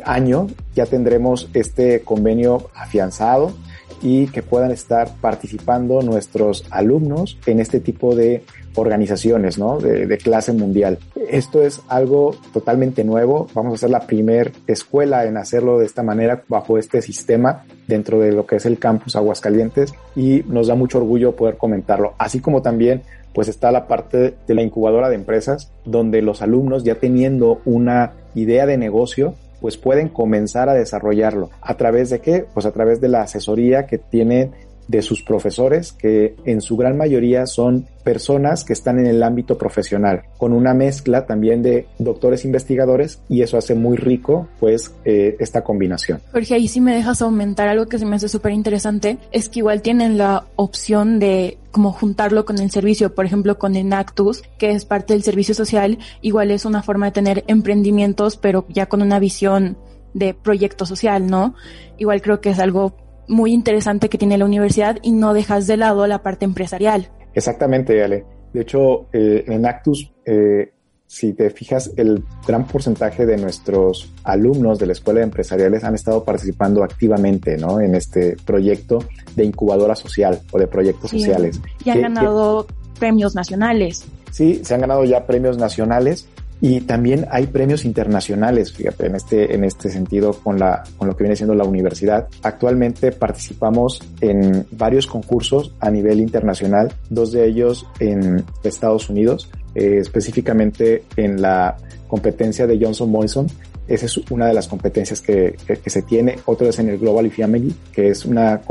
año 0.05 0.47
ya 0.75 0.85
tendremos 0.85 1.49
este 1.53 2.01
convenio 2.01 2.69
afianzado 2.75 3.53
y 4.01 4.27
que 4.27 4.41
puedan 4.41 4.71
estar 4.71 5.09
participando 5.21 6.01
nuestros 6.01 6.65
alumnos 6.71 7.37
en 7.45 7.59
este 7.59 7.79
tipo 7.79 8.15
de 8.15 8.43
organizaciones, 8.75 9.57
¿no? 9.57 9.79
De, 9.79 10.07
de, 10.07 10.17
clase 10.17 10.53
mundial. 10.53 10.97
Esto 11.29 11.61
es 11.61 11.81
algo 11.87 12.35
totalmente 12.53 13.03
nuevo. 13.03 13.47
Vamos 13.53 13.73
a 13.73 13.77
ser 13.77 13.89
la 13.89 14.07
primer 14.07 14.53
escuela 14.65 15.25
en 15.25 15.37
hacerlo 15.37 15.77
de 15.77 15.85
esta 15.85 16.03
manera 16.03 16.43
bajo 16.47 16.77
este 16.77 17.01
sistema 17.01 17.65
dentro 17.87 18.19
de 18.19 18.31
lo 18.31 18.45
que 18.45 18.55
es 18.55 18.65
el 18.65 18.79
campus 18.79 19.15
Aguascalientes 19.15 19.93
y 20.15 20.43
nos 20.47 20.67
da 20.67 20.75
mucho 20.75 20.99
orgullo 20.99 21.35
poder 21.35 21.57
comentarlo. 21.57 22.13
Así 22.17 22.39
como 22.39 22.61
también 22.61 23.03
pues 23.33 23.47
está 23.47 23.71
la 23.71 23.87
parte 23.87 24.35
de 24.45 24.55
la 24.55 24.61
incubadora 24.61 25.09
de 25.09 25.15
empresas 25.15 25.71
donde 25.85 26.21
los 26.21 26.41
alumnos 26.41 26.83
ya 26.83 26.95
teniendo 26.95 27.61
una 27.65 28.13
idea 28.35 28.65
de 28.65 28.77
negocio 28.77 29.35
pues 29.61 29.77
pueden 29.77 30.09
comenzar 30.09 30.67
a 30.67 30.73
desarrollarlo. 30.73 31.51
¿A 31.61 31.77
través 31.77 32.09
de 32.09 32.19
qué? 32.19 32.45
Pues 32.53 32.65
a 32.65 32.71
través 32.71 32.99
de 32.99 33.07
la 33.07 33.21
asesoría 33.21 33.85
que 33.85 33.99
tienen 33.99 34.51
de 34.91 35.01
sus 35.01 35.23
profesores, 35.23 35.93
que 35.93 36.35
en 36.43 36.59
su 36.59 36.75
gran 36.75 36.97
mayoría 36.97 37.45
son 37.45 37.87
personas 38.03 38.65
que 38.65 38.73
están 38.73 38.99
en 38.99 39.05
el 39.05 39.23
ámbito 39.23 39.57
profesional, 39.57 40.23
con 40.37 40.51
una 40.51 40.73
mezcla 40.73 41.25
también 41.25 41.63
de 41.63 41.87
doctores 41.97 42.43
investigadores 42.43 43.21
y 43.29 43.41
eso 43.41 43.57
hace 43.57 43.73
muy 43.73 43.95
rico 43.95 44.49
pues 44.59 44.93
eh, 45.05 45.37
esta 45.39 45.63
combinación. 45.63 46.19
Jorge, 46.33 46.55
ahí 46.55 46.67
sí 46.67 46.81
me 46.81 46.93
dejas 46.93 47.21
aumentar 47.21 47.69
algo 47.69 47.85
que 47.85 47.99
se 47.99 48.05
me 48.05 48.17
hace 48.17 48.27
súper 48.27 48.51
interesante, 48.51 49.17
es 49.31 49.47
que 49.47 49.59
igual 49.59 49.81
tienen 49.81 50.17
la 50.17 50.45
opción 50.57 51.19
de 51.19 51.57
como 51.71 51.93
juntarlo 51.93 52.43
con 52.43 52.59
el 52.59 52.69
servicio, 52.69 53.15
por 53.15 53.25
ejemplo 53.25 53.57
con 53.57 53.77
Enactus, 53.77 54.43
que 54.57 54.71
es 54.71 54.83
parte 54.83 55.13
del 55.13 55.23
servicio 55.23 55.55
social, 55.55 55.99
igual 56.21 56.51
es 56.51 56.65
una 56.65 56.83
forma 56.83 57.05
de 57.05 57.11
tener 57.13 57.43
emprendimientos, 57.47 58.35
pero 58.35 58.65
ya 58.67 58.87
con 58.87 59.01
una 59.01 59.19
visión 59.19 59.77
de 60.13 60.33
proyecto 60.33 60.85
social, 60.85 61.27
¿no? 61.27 61.55
Igual 61.97 62.21
creo 62.21 62.41
que 62.41 62.49
es 62.49 62.59
algo 62.59 62.97
muy 63.27 63.53
interesante 63.53 64.09
que 64.09 64.17
tiene 64.17 64.37
la 64.37 64.45
universidad 64.45 64.97
y 65.01 65.11
no 65.11 65.33
dejas 65.33 65.67
de 65.67 65.77
lado 65.77 66.05
la 66.07 66.21
parte 66.21 66.45
empresarial. 66.45 67.09
Exactamente, 67.33 68.03
Ale. 68.03 68.25
De 68.53 68.61
hecho, 68.61 69.07
eh, 69.13 69.45
en 69.47 69.65
Actus, 69.65 70.11
eh, 70.25 70.73
si 71.07 71.33
te 71.33 71.49
fijas, 71.49 71.91
el 71.97 72.23
gran 72.47 72.67
porcentaje 72.67 73.25
de 73.25 73.37
nuestros 73.37 74.13
alumnos 74.23 74.79
de 74.79 74.85
la 74.85 74.93
Escuela 74.93 75.19
de 75.19 75.25
Empresariales 75.25 75.83
han 75.83 75.95
estado 75.95 76.23
participando 76.23 76.83
activamente 76.83 77.57
¿no? 77.57 77.79
en 77.79 77.95
este 77.95 78.37
proyecto 78.45 78.99
de 79.35 79.45
incubadora 79.45 79.95
social 79.95 80.39
o 80.51 80.59
de 80.59 80.67
proyectos 80.67 81.11
sociales. 81.11 81.61
Y 81.83 81.89
han 81.89 82.01
ganado 82.01 82.65
premios 82.99 83.35
nacionales. 83.35 84.05
Sí, 84.31 84.61
se 84.63 84.73
han 84.73 84.81
ganado 84.81 85.03
ya 85.03 85.25
premios 85.25 85.57
nacionales 85.57 86.27
y 86.63 86.81
también 86.81 87.25
hay 87.31 87.47
premios 87.47 87.85
internacionales, 87.85 88.71
fíjate, 88.71 89.07
en 89.07 89.15
este, 89.15 89.55
en 89.55 89.63
este 89.63 89.89
sentido 89.89 90.33
con 90.33 90.59
la, 90.59 90.83
con 90.95 91.07
lo 91.07 91.17
que 91.17 91.23
viene 91.23 91.35
siendo 91.35 91.55
la 91.55 91.63
universidad. 91.63 92.27
Actualmente 92.43 93.11
participamos 93.11 93.99
en 94.21 94.67
varios 94.71 95.07
concursos 95.07 95.73
a 95.79 95.89
nivel 95.89 96.19
internacional, 96.19 96.93
dos 97.09 97.31
de 97.31 97.47
ellos 97.47 97.87
en 97.99 98.45
Estados 98.63 99.09
Unidos, 99.09 99.49
eh, 99.73 99.97
específicamente 99.97 101.03
en 101.15 101.41
la 101.41 101.77
competencia 102.07 102.67
de 102.67 102.77
Johnson 102.79 103.09
Monson. 103.09 103.47
Esa 103.87 104.05
es 104.05 104.17
una 104.29 104.45
de 104.45 104.53
las 104.53 104.67
competencias 104.67 105.19
que, 105.19 105.55
que, 105.65 105.89
se 105.89 106.03
tiene. 106.03 106.37
Otro 106.45 106.69
es 106.69 106.77
en 106.77 106.89
el 106.89 106.99
Global 106.99 107.29
Family, 107.31 107.73
que 107.91 108.09
es 108.09 108.23
una, 108.23 108.61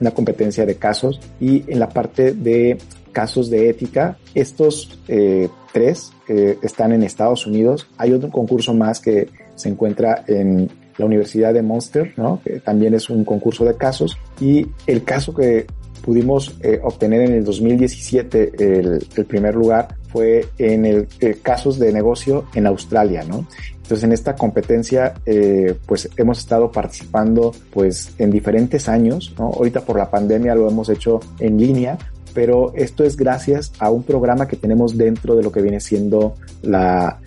una 0.00 0.10
competencia 0.12 0.64
de 0.64 0.76
casos. 0.76 1.20
Y 1.40 1.64
en 1.70 1.80
la 1.80 1.88
parte 1.88 2.32
de 2.32 2.78
casos 3.12 3.50
de 3.50 3.68
ética. 3.68 4.18
Estos 4.34 4.98
eh, 5.08 5.48
tres 5.72 6.12
eh, 6.28 6.58
están 6.62 6.92
en 6.92 7.02
Estados 7.02 7.46
Unidos. 7.46 7.86
Hay 7.96 8.12
otro 8.12 8.30
concurso 8.30 8.74
más 8.74 9.00
que 9.00 9.28
se 9.54 9.68
encuentra 9.68 10.24
en 10.26 10.70
la 10.96 11.06
Universidad 11.06 11.54
de 11.54 11.62
Munster, 11.62 12.14
¿no? 12.16 12.40
que 12.44 12.60
también 12.60 12.94
es 12.94 13.10
un 13.10 13.24
concurso 13.24 13.64
de 13.64 13.76
casos. 13.76 14.18
Y 14.40 14.66
el 14.86 15.04
caso 15.04 15.34
que 15.34 15.66
pudimos 16.02 16.56
eh, 16.62 16.80
obtener 16.82 17.22
en 17.22 17.34
el 17.34 17.44
2017 17.44 18.52
el, 18.58 19.06
el, 19.16 19.24
primer 19.26 19.54
lugar 19.54 19.96
fue 20.08 20.46
en 20.58 20.86
el, 20.86 21.08
casos 21.42 21.78
de 21.78 21.92
negocio 21.92 22.46
en 22.54 22.66
Australia, 22.66 23.22
¿no? 23.22 23.46
Entonces 23.90 24.04
en 24.04 24.12
esta 24.12 24.36
competencia 24.36 25.14
eh, 25.26 25.74
pues 25.84 26.08
hemos 26.16 26.38
estado 26.38 26.70
participando 26.70 27.52
pues 27.72 28.14
en 28.18 28.30
diferentes 28.30 28.88
años, 28.88 29.34
¿no? 29.36 29.46
Ahorita 29.46 29.80
por 29.80 29.98
la 29.98 30.08
pandemia 30.08 30.54
lo 30.54 30.68
hemos 30.68 30.88
hecho 30.90 31.18
en 31.40 31.58
línea, 31.58 31.98
pero 32.34 32.72
esto 32.74 33.04
es 33.04 33.16
gracias 33.16 33.72
a 33.78 33.90
un 33.90 34.02
programa 34.02 34.48
que 34.48 34.56
tenemos 34.56 34.96
dentro 34.96 35.36
de 35.36 35.42
lo 35.42 35.52
que 35.52 35.62
viene 35.62 35.80
siendo 35.80 36.34
la 36.62 37.20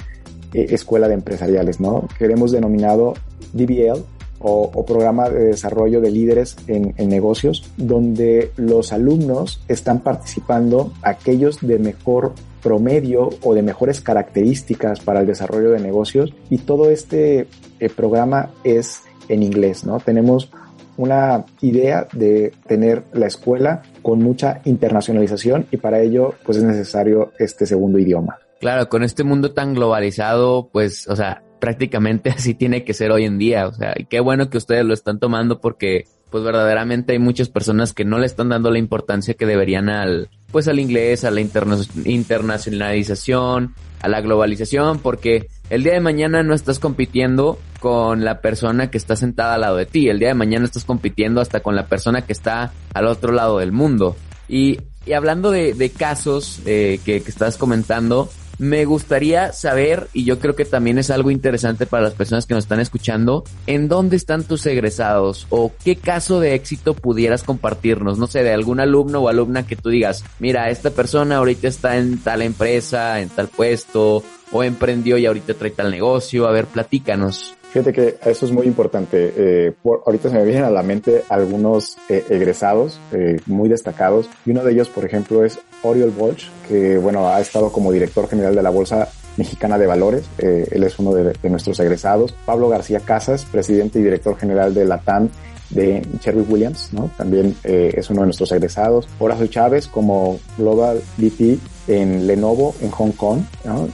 eh, 0.54 0.68
escuela 0.70 1.08
de 1.08 1.16
empresariales, 1.16 1.80
¿no? 1.80 2.08
Que 2.18 2.26
hemos 2.26 2.52
denominado 2.52 3.14
DBL 3.54 4.04
o, 4.44 4.86
Programa 4.86 5.30
de 5.30 5.46
Desarrollo 5.46 6.02
de 6.02 6.12
Líderes 6.12 6.58
en, 6.68 6.94
Negocios, 7.08 7.70
donde 7.78 8.52
los 8.58 8.92
alumnos 8.92 9.64
están 9.68 10.02
participando, 10.02 10.92
aquellos 11.02 11.62
de 11.62 11.80
mejor 11.80 12.34
promedio 12.62 13.30
o 13.42 13.54
de 13.54 13.62
mejores 13.62 14.02
características 14.02 15.00
para 15.00 15.22
el 15.22 15.28
desarrollo 15.28 15.72
de 15.72 15.80
negocios, 15.80 16.34
y 16.50 16.58
todo 16.58 16.90
este 16.90 17.48
eh, 17.80 17.90
programa 17.90 18.52
es 18.64 19.02
en 19.30 19.44
inglés, 19.44 19.86
¿no? 19.86 20.00
Tenemos 20.00 20.50
una 20.98 21.46
idea 21.62 22.08
de 22.14 22.54
tener 22.68 23.04
la 23.14 23.28
escuela 23.28 23.84
con 24.02 24.20
mucha 24.20 24.62
internacionalización 24.66 25.68
y 25.72 25.78
para 25.78 26.00
ello 26.02 26.36
pues 26.46 26.58
es 26.58 26.64
necesario 26.64 27.32
este 27.40 27.66
segundo 27.66 28.00
idioma. 28.00 28.40
Claro, 28.60 28.88
con 28.88 29.04
este 29.04 29.24
mundo 29.24 29.52
tan 29.52 29.74
globalizado, 29.74 30.70
pues, 30.72 31.08
o 31.10 31.16
sea, 31.16 31.44
prácticamente 31.60 32.30
así 32.36 32.54
tiene 32.54 32.84
que 32.84 32.94
ser 32.94 33.12
hoy 33.12 33.26
en 33.26 33.38
día, 33.38 33.68
o 33.68 33.74
sea, 33.74 33.94
y 33.96 34.06
qué 34.06 34.20
bueno 34.20 34.50
que 34.50 34.58
ustedes 34.58 34.86
lo 34.86 34.94
están 34.94 35.20
tomando 35.20 35.60
porque 35.60 36.06
pues 36.34 36.44
verdaderamente 36.44 37.14
hay 37.14 37.20
muchas 37.20 37.48
personas 37.48 37.94
que 37.94 38.04
no 38.06 38.18
le 38.18 38.26
están 38.26 38.50
dando 38.50 38.72
la 38.72 38.80
importancia 38.80 39.36
que 39.36 39.46
deberían 39.46 39.88
al 39.88 40.30
pues 40.52 40.68
al 40.68 40.80
inglés, 40.80 41.26
a 41.26 41.30
la 41.30 41.42
internacionalización, 41.42 43.76
a 44.02 44.08
la 44.08 44.20
globalización, 44.20 44.98
porque 44.98 45.48
el 45.70 45.84
día 45.84 45.94
de 45.94 46.00
mañana 46.00 46.42
no 46.42 46.56
estás 46.56 46.80
compitiendo 46.80 47.60
con 47.80 48.26
la 48.26 48.42
persona 48.42 48.90
que 48.90 48.98
está 48.98 49.16
sentada 49.16 49.54
al 49.54 49.62
lado 49.62 49.78
de 49.78 49.86
ti. 49.86 50.10
El 50.10 50.18
día 50.18 50.30
de 50.30 50.34
mañana 50.34 50.66
estás 50.66 50.86
compitiendo 50.86 51.40
hasta 51.40 51.60
con 51.60 51.76
la 51.76 51.86
persona 51.86 52.24
que 52.24 52.34
está 52.34 52.74
al 52.96 53.06
otro 53.06 53.32
lado 53.32 53.60
del 53.60 53.72
mundo. 53.72 54.16
Y, 54.48 54.80
y 55.06 55.14
hablando 55.14 55.52
de, 55.52 55.76
de 55.76 55.92
casos 55.92 56.62
eh, 56.66 57.00
que, 57.06 57.22
que 57.22 57.30
estás 57.30 57.58
comentando, 57.58 58.28
me 58.58 58.86
gustaría 58.86 59.52
saber, 59.54 60.08
y 60.14 60.26
yo 60.26 60.40
creo 60.40 60.56
que 60.56 60.66
también 60.66 60.98
es 60.98 61.10
algo 61.10 61.32
interesante 61.32 61.86
para 61.86 62.04
las 62.04 62.14
personas 62.14 62.46
que 62.46 62.54
nos 62.54 62.66
están 62.66 62.80
escuchando, 62.80 63.44
en 63.68 63.88
dónde 63.88 64.16
están 64.16 64.44
tus 64.44 64.66
egresados 64.66 65.48
o 65.50 65.72
qué 65.84 65.96
caso 65.96 66.40
de 66.40 66.56
éxito 66.56 66.94
pudieras 66.94 67.44
compartirnos, 67.44 68.18
no 68.18 68.28
sé, 68.28 68.44
de 68.44 68.54
algún 68.54 68.80
alumno 68.80 69.20
o 69.20 69.30
alumna 69.30 69.66
que 69.66 69.76
tú 69.76 69.90
digas, 69.90 70.24
mira, 70.40 70.70
esta 70.70 70.92
persona 70.92 71.38
ahorita 71.38 71.68
está 71.68 71.98
en 71.98 72.20
tal 72.20 72.42
empresa, 72.42 73.20
en 73.22 73.30
tal 73.30 73.48
puesto, 73.48 74.24
o 74.52 74.64
emprendió 74.64 75.18
y 75.18 75.26
ahorita 75.26 75.56
trae 75.56 75.72
tal 75.72 75.92
negocio, 75.92 76.48
a 76.48 76.52
ver, 76.52 76.66
platícanos. 76.68 77.56
Fíjate 77.74 77.92
que 77.92 78.18
eso 78.24 78.46
es 78.46 78.52
muy 78.52 78.68
importante. 78.68 79.34
Eh, 79.36 79.74
ahorita 80.06 80.30
se 80.30 80.36
me 80.36 80.46
vienen 80.46 80.64
a 80.64 80.70
la 80.70 80.84
mente 80.84 81.24
algunos 81.28 81.98
eh, 82.08 82.24
egresados 82.30 83.00
eh, 83.12 83.40
muy 83.48 83.68
destacados 83.68 84.30
y 84.46 84.52
uno 84.52 84.64
de 84.64 84.74
ellos, 84.74 84.90
por 84.90 85.06
ejemplo, 85.06 85.44
es 85.44 85.58
Oriol 85.82 86.12
Bolch, 86.12 86.52
que 86.68 87.00
bueno, 87.00 87.30
ha 87.30 87.42
estado 87.42 87.72
como 87.72 87.92
director 87.92 88.30
general 88.30 88.54
de 88.54 88.62
la 88.62 88.70
Bolsa 88.70 89.10
Mexicana 89.38 89.80
de 89.80 89.88
Valores. 89.88 90.24
él 90.38 90.84
es 90.84 91.00
uno 91.00 91.16
de, 91.16 91.34
de, 91.34 91.50
nuestros 91.50 91.80
egresados. 91.80 92.36
Pablo 92.46 92.70
García 92.70 93.00
Casas, 93.00 93.44
presidente 93.44 93.98
y 93.98 94.04
director 94.04 94.38
general 94.38 94.76
de 94.76 94.86
la 94.86 95.00
TAM 95.00 95.30
de 95.72 96.06
Sherwin 96.22 96.46
Williams, 96.48 96.90
¿no? 96.92 97.10
También 97.18 97.56
es 97.64 98.08
uno 98.12 98.20
de 98.20 98.28
nuestros 98.28 98.52
egresados. 98.52 99.08
Horacio 99.18 99.48
Chávez 99.48 99.88
como 99.88 100.40
Global 100.60 101.02
VP 101.18 101.58
en 101.88 102.28
Lenovo 102.28 102.76
en 102.82 102.92
Hong 102.92 103.12
Kong, 103.12 103.42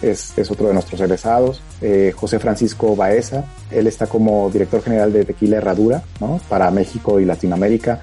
es, 0.02 0.38
es, 0.38 0.52
otro 0.52 0.68
de 0.68 0.74
nuestros 0.74 1.00
egresados. 1.02 1.62
Eh, 1.82 2.14
José 2.16 2.40
Francisco 2.40 2.96
Baeza, 2.96 3.46
él 3.72 3.88
está 3.88 4.08
como 4.08 4.50
director 4.50 4.82
general 4.82 5.12
de 5.14 5.26
Tequila 5.26 5.58
Herradura 5.58 6.04
¿no? 6.20 6.40
para 6.50 6.70
México 6.72 7.20
y 7.20 7.26
Latinoamérica. 7.26 8.02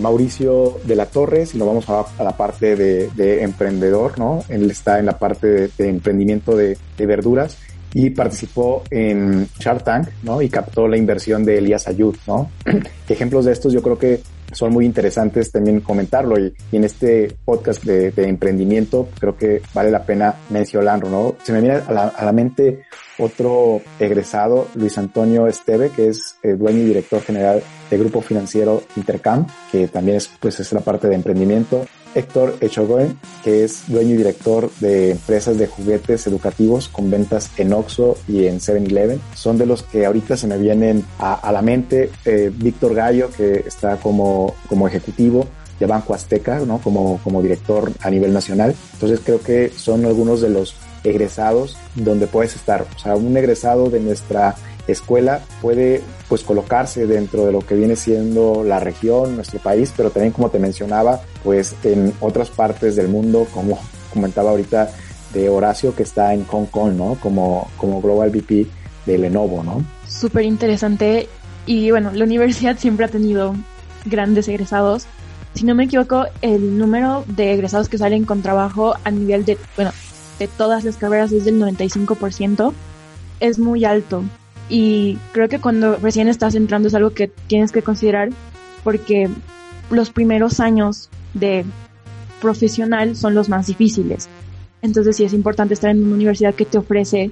Mauricio 0.00 0.78
de 0.84 0.96
la 0.96 1.06
Torre, 1.06 1.46
si 1.46 1.56
nos 1.56 1.68
vamos 1.68 1.88
a, 1.88 2.04
a 2.18 2.24
la 2.24 2.36
parte 2.36 2.74
de, 2.74 3.10
de, 3.14 3.44
emprendedor, 3.44 4.18
¿no? 4.18 4.42
Él 4.48 4.68
está 4.68 4.98
en 4.98 5.06
la 5.06 5.18
parte 5.18 5.68
de, 5.68 5.88
emprendimiento 5.88 6.56
de, 6.56 6.76
de 6.98 7.06
verduras 7.06 7.56
y 7.92 8.10
participó 8.10 8.82
en 8.90 9.46
Shark 9.60 9.84
Tank, 9.84 10.08
¿no? 10.24 10.42
Y 10.42 10.48
captó 10.48 10.88
la 10.88 10.96
inversión 10.96 11.44
de 11.44 11.58
Elías 11.58 11.86
Ayud, 11.86 12.16
¿no? 12.26 12.50
Ejemplos 13.08 13.44
de 13.44 13.52
estos 13.52 13.72
yo 13.72 13.82
creo 13.82 13.96
que 13.96 14.20
son 14.54 14.72
muy 14.72 14.86
interesantes 14.86 15.52
también 15.52 15.80
comentarlo 15.80 16.38
y, 16.38 16.54
en 16.72 16.84
este 16.84 17.36
podcast 17.44 17.84
de, 17.84 18.12
emprendimiento 18.16 19.08
creo 19.18 19.36
que 19.36 19.62
vale 19.74 19.90
la 19.90 20.04
pena 20.04 20.34
mencionarlo, 20.50 21.08
¿no? 21.08 21.34
Se 21.42 21.52
me 21.52 21.60
viene 21.60 21.76
a 21.76 21.92
la, 21.92 22.08
a 22.08 22.24
la 22.24 22.32
mente 22.32 22.84
otro 23.18 23.80
egresado, 23.98 24.68
Luis 24.74 24.98
Antonio 24.98 25.46
Esteve, 25.46 25.90
que 25.90 26.08
es 26.08 26.36
el 26.42 26.58
dueño 26.58 26.78
y 26.80 26.86
director 26.86 27.22
general 27.22 27.62
del 27.90 28.00
grupo 28.00 28.20
financiero 28.20 28.82
Intercam, 28.96 29.46
que 29.70 29.88
también 29.88 30.16
es, 30.16 30.28
pues, 30.40 30.58
es 30.60 30.72
la 30.72 30.80
parte 30.80 31.08
de 31.08 31.14
emprendimiento. 31.14 31.84
Héctor 32.14 32.56
Echogoen, 32.60 33.18
que 33.42 33.64
es 33.64 33.84
dueño 33.88 34.14
y 34.14 34.18
director 34.18 34.70
de 34.80 35.10
empresas 35.12 35.58
de 35.58 35.66
juguetes 35.66 36.26
educativos 36.26 36.88
con 36.88 37.10
ventas 37.10 37.50
en 37.56 37.72
Oxxo 37.72 38.16
y 38.28 38.46
en 38.46 38.60
7-Eleven. 38.60 39.20
Son 39.34 39.58
de 39.58 39.66
los 39.66 39.82
que 39.82 40.06
ahorita 40.06 40.36
se 40.36 40.46
me 40.46 40.58
vienen 40.58 41.04
a, 41.18 41.50
la 41.52 41.62
mente. 41.62 42.10
Eh, 42.24 42.50
Víctor 42.54 42.94
Gallo, 42.94 43.30
que 43.30 43.64
está 43.66 43.96
como, 43.96 44.54
como 44.68 44.88
ejecutivo 44.88 45.46
de 45.78 45.86
Banco 45.86 46.14
Azteca, 46.14 46.60
¿no? 46.60 46.78
Como, 46.78 47.20
como 47.24 47.42
director 47.42 47.92
a 48.00 48.10
nivel 48.10 48.32
nacional. 48.32 48.74
Entonces 48.94 49.20
creo 49.24 49.40
que 49.40 49.70
son 49.70 50.04
algunos 50.04 50.40
de 50.40 50.50
los 50.50 50.74
egresados 51.02 51.76
donde 51.94 52.26
puedes 52.26 52.56
estar. 52.56 52.86
O 52.96 52.98
sea, 52.98 53.16
un 53.16 53.36
egresado 53.36 53.90
de 53.90 54.00
nuestra 54.00 54.56
escuela 54.86 55.40
puede 55.62 56.02
pues 56.28 56.42
colocarse 56.42 57.06
dentro 57.06 57.46
de 57.46 57.52
lo 57.52 57.60
que 57.60 57.74
viene 57.74 57.96
siendo 57.96 58.64
la 58.64 58.80
región, 58.80 59.36
nuestro 59.36 59.60
país, 59.60 59.92
pero 59.96 60.10
también 60.10 60.32
como 60.32 60.50
te 60.50 60.58
mencionaba, 60.58 61.20
pues 61.42 61.74
en 61.84 62.12
otras 62.20 62.50
partes 62.50 62.96
del 62.96 63.08
mundo, 63.08 63.46
como 63.52 63.78
comentaba 64.12 64.50
ahorita 64.50 64.90
de 65.32 65.48
Horacio 65.48 65.94
que 65.94 66.04
está 66.04 66.32
en 66.32 66.44
Hong 66.46 66.66
Kong, 66.66 66.94
¿no? 66.94 67.16
Como, 67.20 67.68
como 67.76 68.00
Global 68.00 68.30
VP 68.30 68.66
de 69.06 69.18
Lenovo, 69.18 69.62
¿no? 69.62 69.84
Súper 70.06 70.44
interesante 70.44 71.28
y 71.66 71.90
bueno, 71.90 72.10
la 72.12 72.24
universidad 72.24 72.78
siempre 72.78 73.06
ha 73.06 73.08
tenido 73.08 73.54
grandes 74.04 74.48
egresados. 74.48 75.06
Si 75.54 75.64
no 75.64 75.74
me 75.74 75.84
equivoco, 75.84 76.26
el 76.42 76.78
número 76.78 77.24
de 77.26 77.52
egresados 77.52 77.88
que 77.88 77.98
salen 77.98 78.24
con 78.24 78.42
trabajo 78.42 78.94
a 79.04 79.10
nivel 79.10 79.44
de, 79.44 79.56
bueno, 79.76 79.92
de 80.38 80.48
todas 80.48 80.84
las 80.84 80.96
carreras 80.96 81.32
es 81.32 81.44
del 81.44 81.60
95%, 81.60 82.72
es 83.40 83.58
muy 83.58 83.84
alto. 83.84 84.24
Y 84.68 85.18
creo 85.32 85.48
que 85.48 85.60
cuando 85.60 85.96
recién 85.96 86.28
estás 86.28 86.54
entrando 86.54 86.88
es 86.88 86.94
algo 86.94 87.10
que 87.10 87.28
tienes 87.28 87.72
que 87.72 87.82
considerar 87.82 88.30
porque 88.82 89.28
los 89.90 90.10
primeros 90.10 90.60
años 90.60 91.10
de 91.34 91.64
profesional 92.40 93.16
son 93.16 93.34
los 93.34 93.48
más 93.48 93.66
difíciles. 93.66 94.28
Entonces 94.82 95.16
sí 95.16 95.24
es 95.24 95.32
importante 95.32 95.74
estar 95.74 95.90
en 95.90 96.04
una 96.04 96.14
universidad 96.14 96.54
que 96.54 96.66
te 96.66 96.78
ofrece 96.78 97.30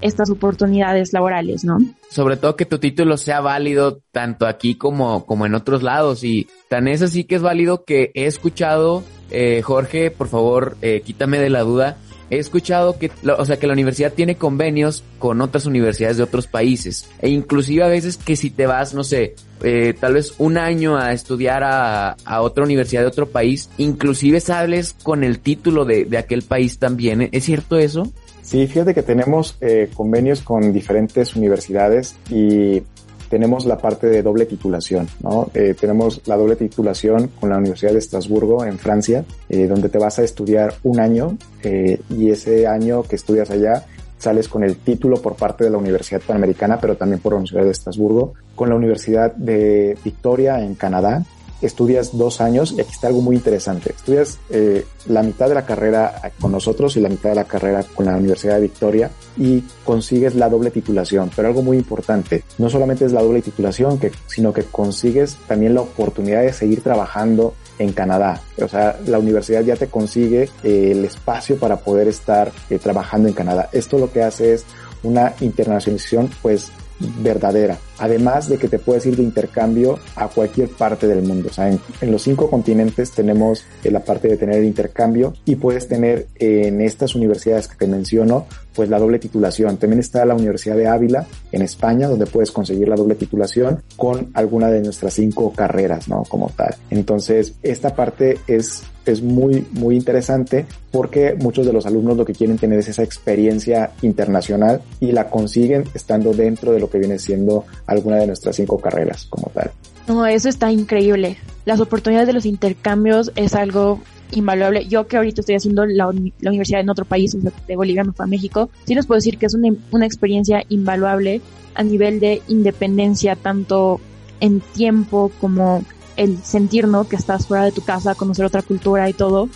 estas 0.00 0.30
oportunidades 0.30 1.12
laborales, 1.12 1.64
¿no? 1.64 1.78
Sobre 2.08 2.36
todo 2.36 2.56
que 2.56 2.64
tu 2.64 2.78
título 2.78 3.16
sea 3.16 3.40
válido 3.40 4.00
tanto 4.12 4.46
aquí 4.46 4.76
como, 4.76 5.26
como 5.26 5.44
en 5.46 5.54
otros 5.54 5.82
lados 5.82 6.24
y 6.24 6.48
tan 6.68 6.88
es 6.88 7.02
así 7.02 7.24
que 7.24 7.36
es 7.36 7.42
válido 7.42 7.84
que 7.84 8.12
he 8.14 8.26
escuchado, 8.26 9.02
eh, 9.30 9.60
Jorge, 9.62 10.10
por 10.10 10.28
favor, 10.28 10.76
eh, 10.82 11.02
quítame 11.04 11.38
de 11.38 11.50
la 11.50 11.62
duda, 11.62 11.96
he 12.30 12.38
escuchado 12.38 12.98
que, 12.98 13.10
o 13.36 13.44
sea, 13.44 13.58
que 13.58 13.66
la 13.66 13.72
universidad 13.72 14.12
tiene 14.12 14.36
convenios 14.36 15.04
con 15.18 15.40
otras 15.40 15.66
universidades 15.66 16.16
de 16.16 16.22
otros 16.22 16.46
países. 16.46 17.08
E 17.20 17.28
inclusive 17.28 17.82
a 17.82 17.88
veces 17.88 18.16
que 18.16 18.36
si 18.36 18.50
te 18.50 18.66
vas, 18.66 18.94
no 18.94 19.04
sé, 19.04 19.34
eh, 19.62 19.94
tal 19.98 20.14
vez 20.14 20.34
un 20.38 20.58
año 20.58 20.96
a 20.96 21.12
estudiar 21.12 21.64
a, 21.64 22.16
a, 22.24 22.40
otra 22.42 22.64
universidad 22.64 23.02
de 23.02 23.08
otro 23.08 23.26
país, 23.28 23.70
inclusive 23.78 24.40
sales 24.40 24.94
con 25.02 25.24
el 25.24 25.40
título 25.40 25.84
de, 25.84 26.04
de 26.04 26.18
aquel 26.18 26.42
país 26.42 26.78
también. 26.78 27.28
¿Es 27.32 27.44
cierto 27.44 27.78
eso? 27.78 28.12
Sí, 28.48 28.66
fíjate 28.66 28.94
que 28.94 29.02
tenemos 29.02 29.56
eh, 29.60 29.90
convenios 29.92 30.40
con 30.40 30.72
diferentes 30.72 31.36
universidades 31.36 32.16
y 32.30 32.82
tenemos 33.28 33.66
la 33.66 33.78
parte 33.78 34.06
de 34.06 34.22
doble 34.22 34.46
titulación, 34.46 35.06
¿no? 35.22 35.50
Eh, 35.54 35.74
tenemos 35.78 36.22
la 36.26 36.36
doble 36.36 36.56
titulación 36.56 37.30
con 37.40 37.50
la 37.50 37.58
Universidad 37.58 37.92
de 37.92 37.98
Estrasburgo 37.98 38.64
en 38.64 38.78
Francia, 38.78 39.24
eh, 39.48 39.66
donde 39.66 39.88
te 39.88 39.98
vas 39.98 40.18
a 40.18 40.22
estudiar 40.22 40.74
un 40.82 41.00
año 41.00 41.36
eh, 41.62 42.00
y 42.10 42.30
ese 42.30 42.66
año 42.66 43.02
que 43.02 43.16
estudias 43.16 43.50
allá 43.50 43.84
sales 44.18 44.48
con 44.48 44.64
el 44.64 44.76
título 44.76 45.22
por 45.22 45.36
parte 45.36 45.64
de 45.64 45.70
la 45.70 45.78
Universidad 45.78 46.20
Panamericana, 46.20 46.78
pero 46.80 46.96
también 46.96 47.20
por 47.20 47.32
la 47.32 47.38
Universidad 47.38 47.64
de 47.64 47.70
Estrasburgo, 47.70 48.34
con 48.56 48.68
la 48.68 48.74
Universidad 48.74 49.32
de 49.34 49.96
Victoria 50.04 50.60
en 50.60 50.74
Canadá, 50.74 51.24
estudias 51.62 52.16
dos 52.16 52.40
años 52.40 52.72
y 52.76 52.80
aquí 52.80 52.92
está 52.92 53.08
algo 53.08 53.20
muy 53.20 53.36
interesante. 53.36 53.90
Estudias 53.90 54.38
eh, 54.50 54.86
la 55.06 55.22
mitad 55.22 55.48
de 55.48 55.54
la 55.54 55.66
carrera 55.66 56.32
con 56.40 56.52
nosotros 56.52 56.96
y 56.96 57.00
la 57.00 57.08
mitad 57.08 57.30
de 57.30 57.36
la 57.36 57.44
carrera 57.44 57.84
con 57.94 58.06
la 58.06 58.16
Universidad 58.16 58.56
de 58.56 58.62
Victoria 58.62 59.10
y 59.36 59.62
consigues 59.84 60.34
la 60.34 60.48
doble 60.48 60.70
titulación. 60.70 61.30
Pero 61.34 61.48
algo 61.48 61.62
muy 61.62 61.76
importante, 61.76 62.44
no 62.58 62.68
solamente 62.68 63.04
es 63.04 63.12
la 63.12 63.22
doble 63.22 63.42
titulación, 63.42 64.00
sino 64.26 64.52
que 64.52 64.64
consigues 64.64 65.36
también 65.46 65.74
la 65.74 65.82
oportunidad 65.82 66.42
de 66.42 66.52
seguir 66.52 66.82
trabajando 66.82 67.54
en 67.78 67.92
Canadá. 67.92 68.40
O 68.60 68.68
sea, 68.68 68.98
la 69.06 69.18
universidad 69.18 69.62
ya 69.62 69.76
te 69.76 69.86
consigue 69.88 70.50
eh, 70.62 70.92
el 70.92 71.04
espacio 71.04 71.56
para 71.56 71.76
poder 71.76 72.08
estar 72.08 72.52
eh, 72.70 72.78
trabajando 72.78 73.28
en 73.28 73.34
Canadá. 73.34 73.68
Esto 73.72 73.98
lo 73.98 74.12
que 74.12 74.22
hace 74.22 74.54
es 74.54 74.64
una 75.02 75.34
internacionalización 75.40 76.30
pues 76.42 76.70
verdadera. 76.98 77.78
Además 77.98 78.48
de 78.48 78.58
que 78.58 78.68
te 78.68 78.78
puedes 78.78 79.06
ir 79.06 79.16
de 79.16 79.22
intercambio 79.22 79.98
a 80.16 80.28
cualquier 80.28 80.68
parte 80.68 81.06
del 81.06 81.22
mundo. 81.22 81.48
O 81.50 81.52
sea, 81.52 81.70
en, 81.70 81.80
en 82.00 82.12
los 82.12 82.22
cinco 82.22 82.48
continentes 82.50 83.10
tenemos 83.12 83.64
eh, 83.84 83.90
la 83.90 84.00
parte 84.00 84.28
de 84.28 84.36
tener 84.36 84.64
intercambio 84.64 85.34
y 85.44 85.56
puedes 85.56 85.88
tener 85.88 86.26
eh, 86.36 86.68
en 86.68 86.80
estas 86.80 87.14
universidades 87.14 87.68
que 87.68 87.76
te 87.76 87.86
menciono, 87.86 88.46
pues 88.74 88.88
la 88.88 88.98
doble 88.98 89.18
titulación. 89.18 89.76
También 89.76 90.00
está 90.00 90.24
la 90.24 90.34
Universidad 90.34 90.76
de 90.76 90.86
Ávila 90.86 91.26
en 91.52 91.62
España, 91.62 92.08
donde 92.08 92.26
puedes 92.26 92.50
conseguir 92.50 92.88
la 92.88 92.96
doble 92.96 93.14
titulación 93.14 93.82
con 93.96 94.30
alguna 94.34 94.68
de 94.68 94.80
nuestras 94.80 95.14
cinco 95.14 95.52
carreras, 95.52 96.08
¿no? 96.08 96.22
Como 96.28 96.50
tal. 96.50 96.74
Entonces, 96.90 97.54
esta 97.62 97.94
parte 97.94 98.38
es 98.46 98.82
es 99.08 99.22
muy, 99.22 99.66
muy 99.72 99.96
interesante 99.96 100.66
porque 100.90 101.34
muchos 101.34 101.66
de 101.66 101.72
los 101.72 101.86
alumnos 101.86 102.16
lo 102.16 102.24
que 102.24 102.34
quieren 102.34 102.58
tener 102.58 102.78
es 102.78 102.88
esa 102.88 103.02
experiencia 103.02 103.90
internacional 104.02 104.82
y 105.00 105.12
la 105.12 105.30
consiguen 105.30 105.84
estando 105.94 106.32
dentro 106.32 106.72
de 106.72 106.80
lo 106.80 106.90
que 106.90 106.98
viene 106.98 107.18
siendo 107.18 107.64
alguna 107.88 108.16
de 108.16 108.26
nuestras 108.28 108.54
cinco 108.54 108.78
carreras 108.78 109.26
como 109.28 109.50
tal. 109.52 109.72
No, 110.06 110.24
eso 110.26 110.48
está 110.48 110.70
increíble. 110.70 111.36
Las 111.64 111.80
oportunidades 111.80 112.28
de 112.28 112.34
los 112.34 112.46
intercambios 112.46 113.32
es 113.34 113.54
algo 113.54 114.00
invaluable. 114.30 114.86
Yo 114.86 115.06
que 115.06 115.16
ahorita 115.16 115.40
estoy 115.40 115.56
haciendo 115.56 115.84
la, 115.86 116.06
universidad 116.06 116.80
en 116.80 116.90
otro 116.90 117.04
país, 117.04 117.36
de 117.66 117.76
Bolivia 117.76 118.04
me 118.04 118.12
fue 118.12 118.24
a 118.24 118.28
México, 118.28 118.70
sí 118.84 118.94
les 118.94 119.06
puedo 119.06 119.16
decir 119.16 119.38
que 119.38 119.46
es 119.46 119.54
una, 119.54 119.74
una 119.90 120.06
experiencia 120.06 120.62
invaluable 120.68 121.40
a 121.74 121.82
nivel 121.82 122.20
de 122.20 122.42
independencia, 122.48 123.36
tanto 123.36 124.00
en 124.40 124.60
tiempo 124.60 125.32
como 125.40 125.82
el 126.16 126.38
sentir, 126.42 126.88
¿no? 126.88 127.08
Que 127.08 127.16
estás 127.16 127.46
fuera 127.46 127.64
de 127.64 127.72
tu 127.72 127.82
casa, 127.82 128.14
conocer 128.14 128.44
otra 128.44 128.62
cultura 128.62 129.08
y 129.08 129.12
todo, 129.12 129.48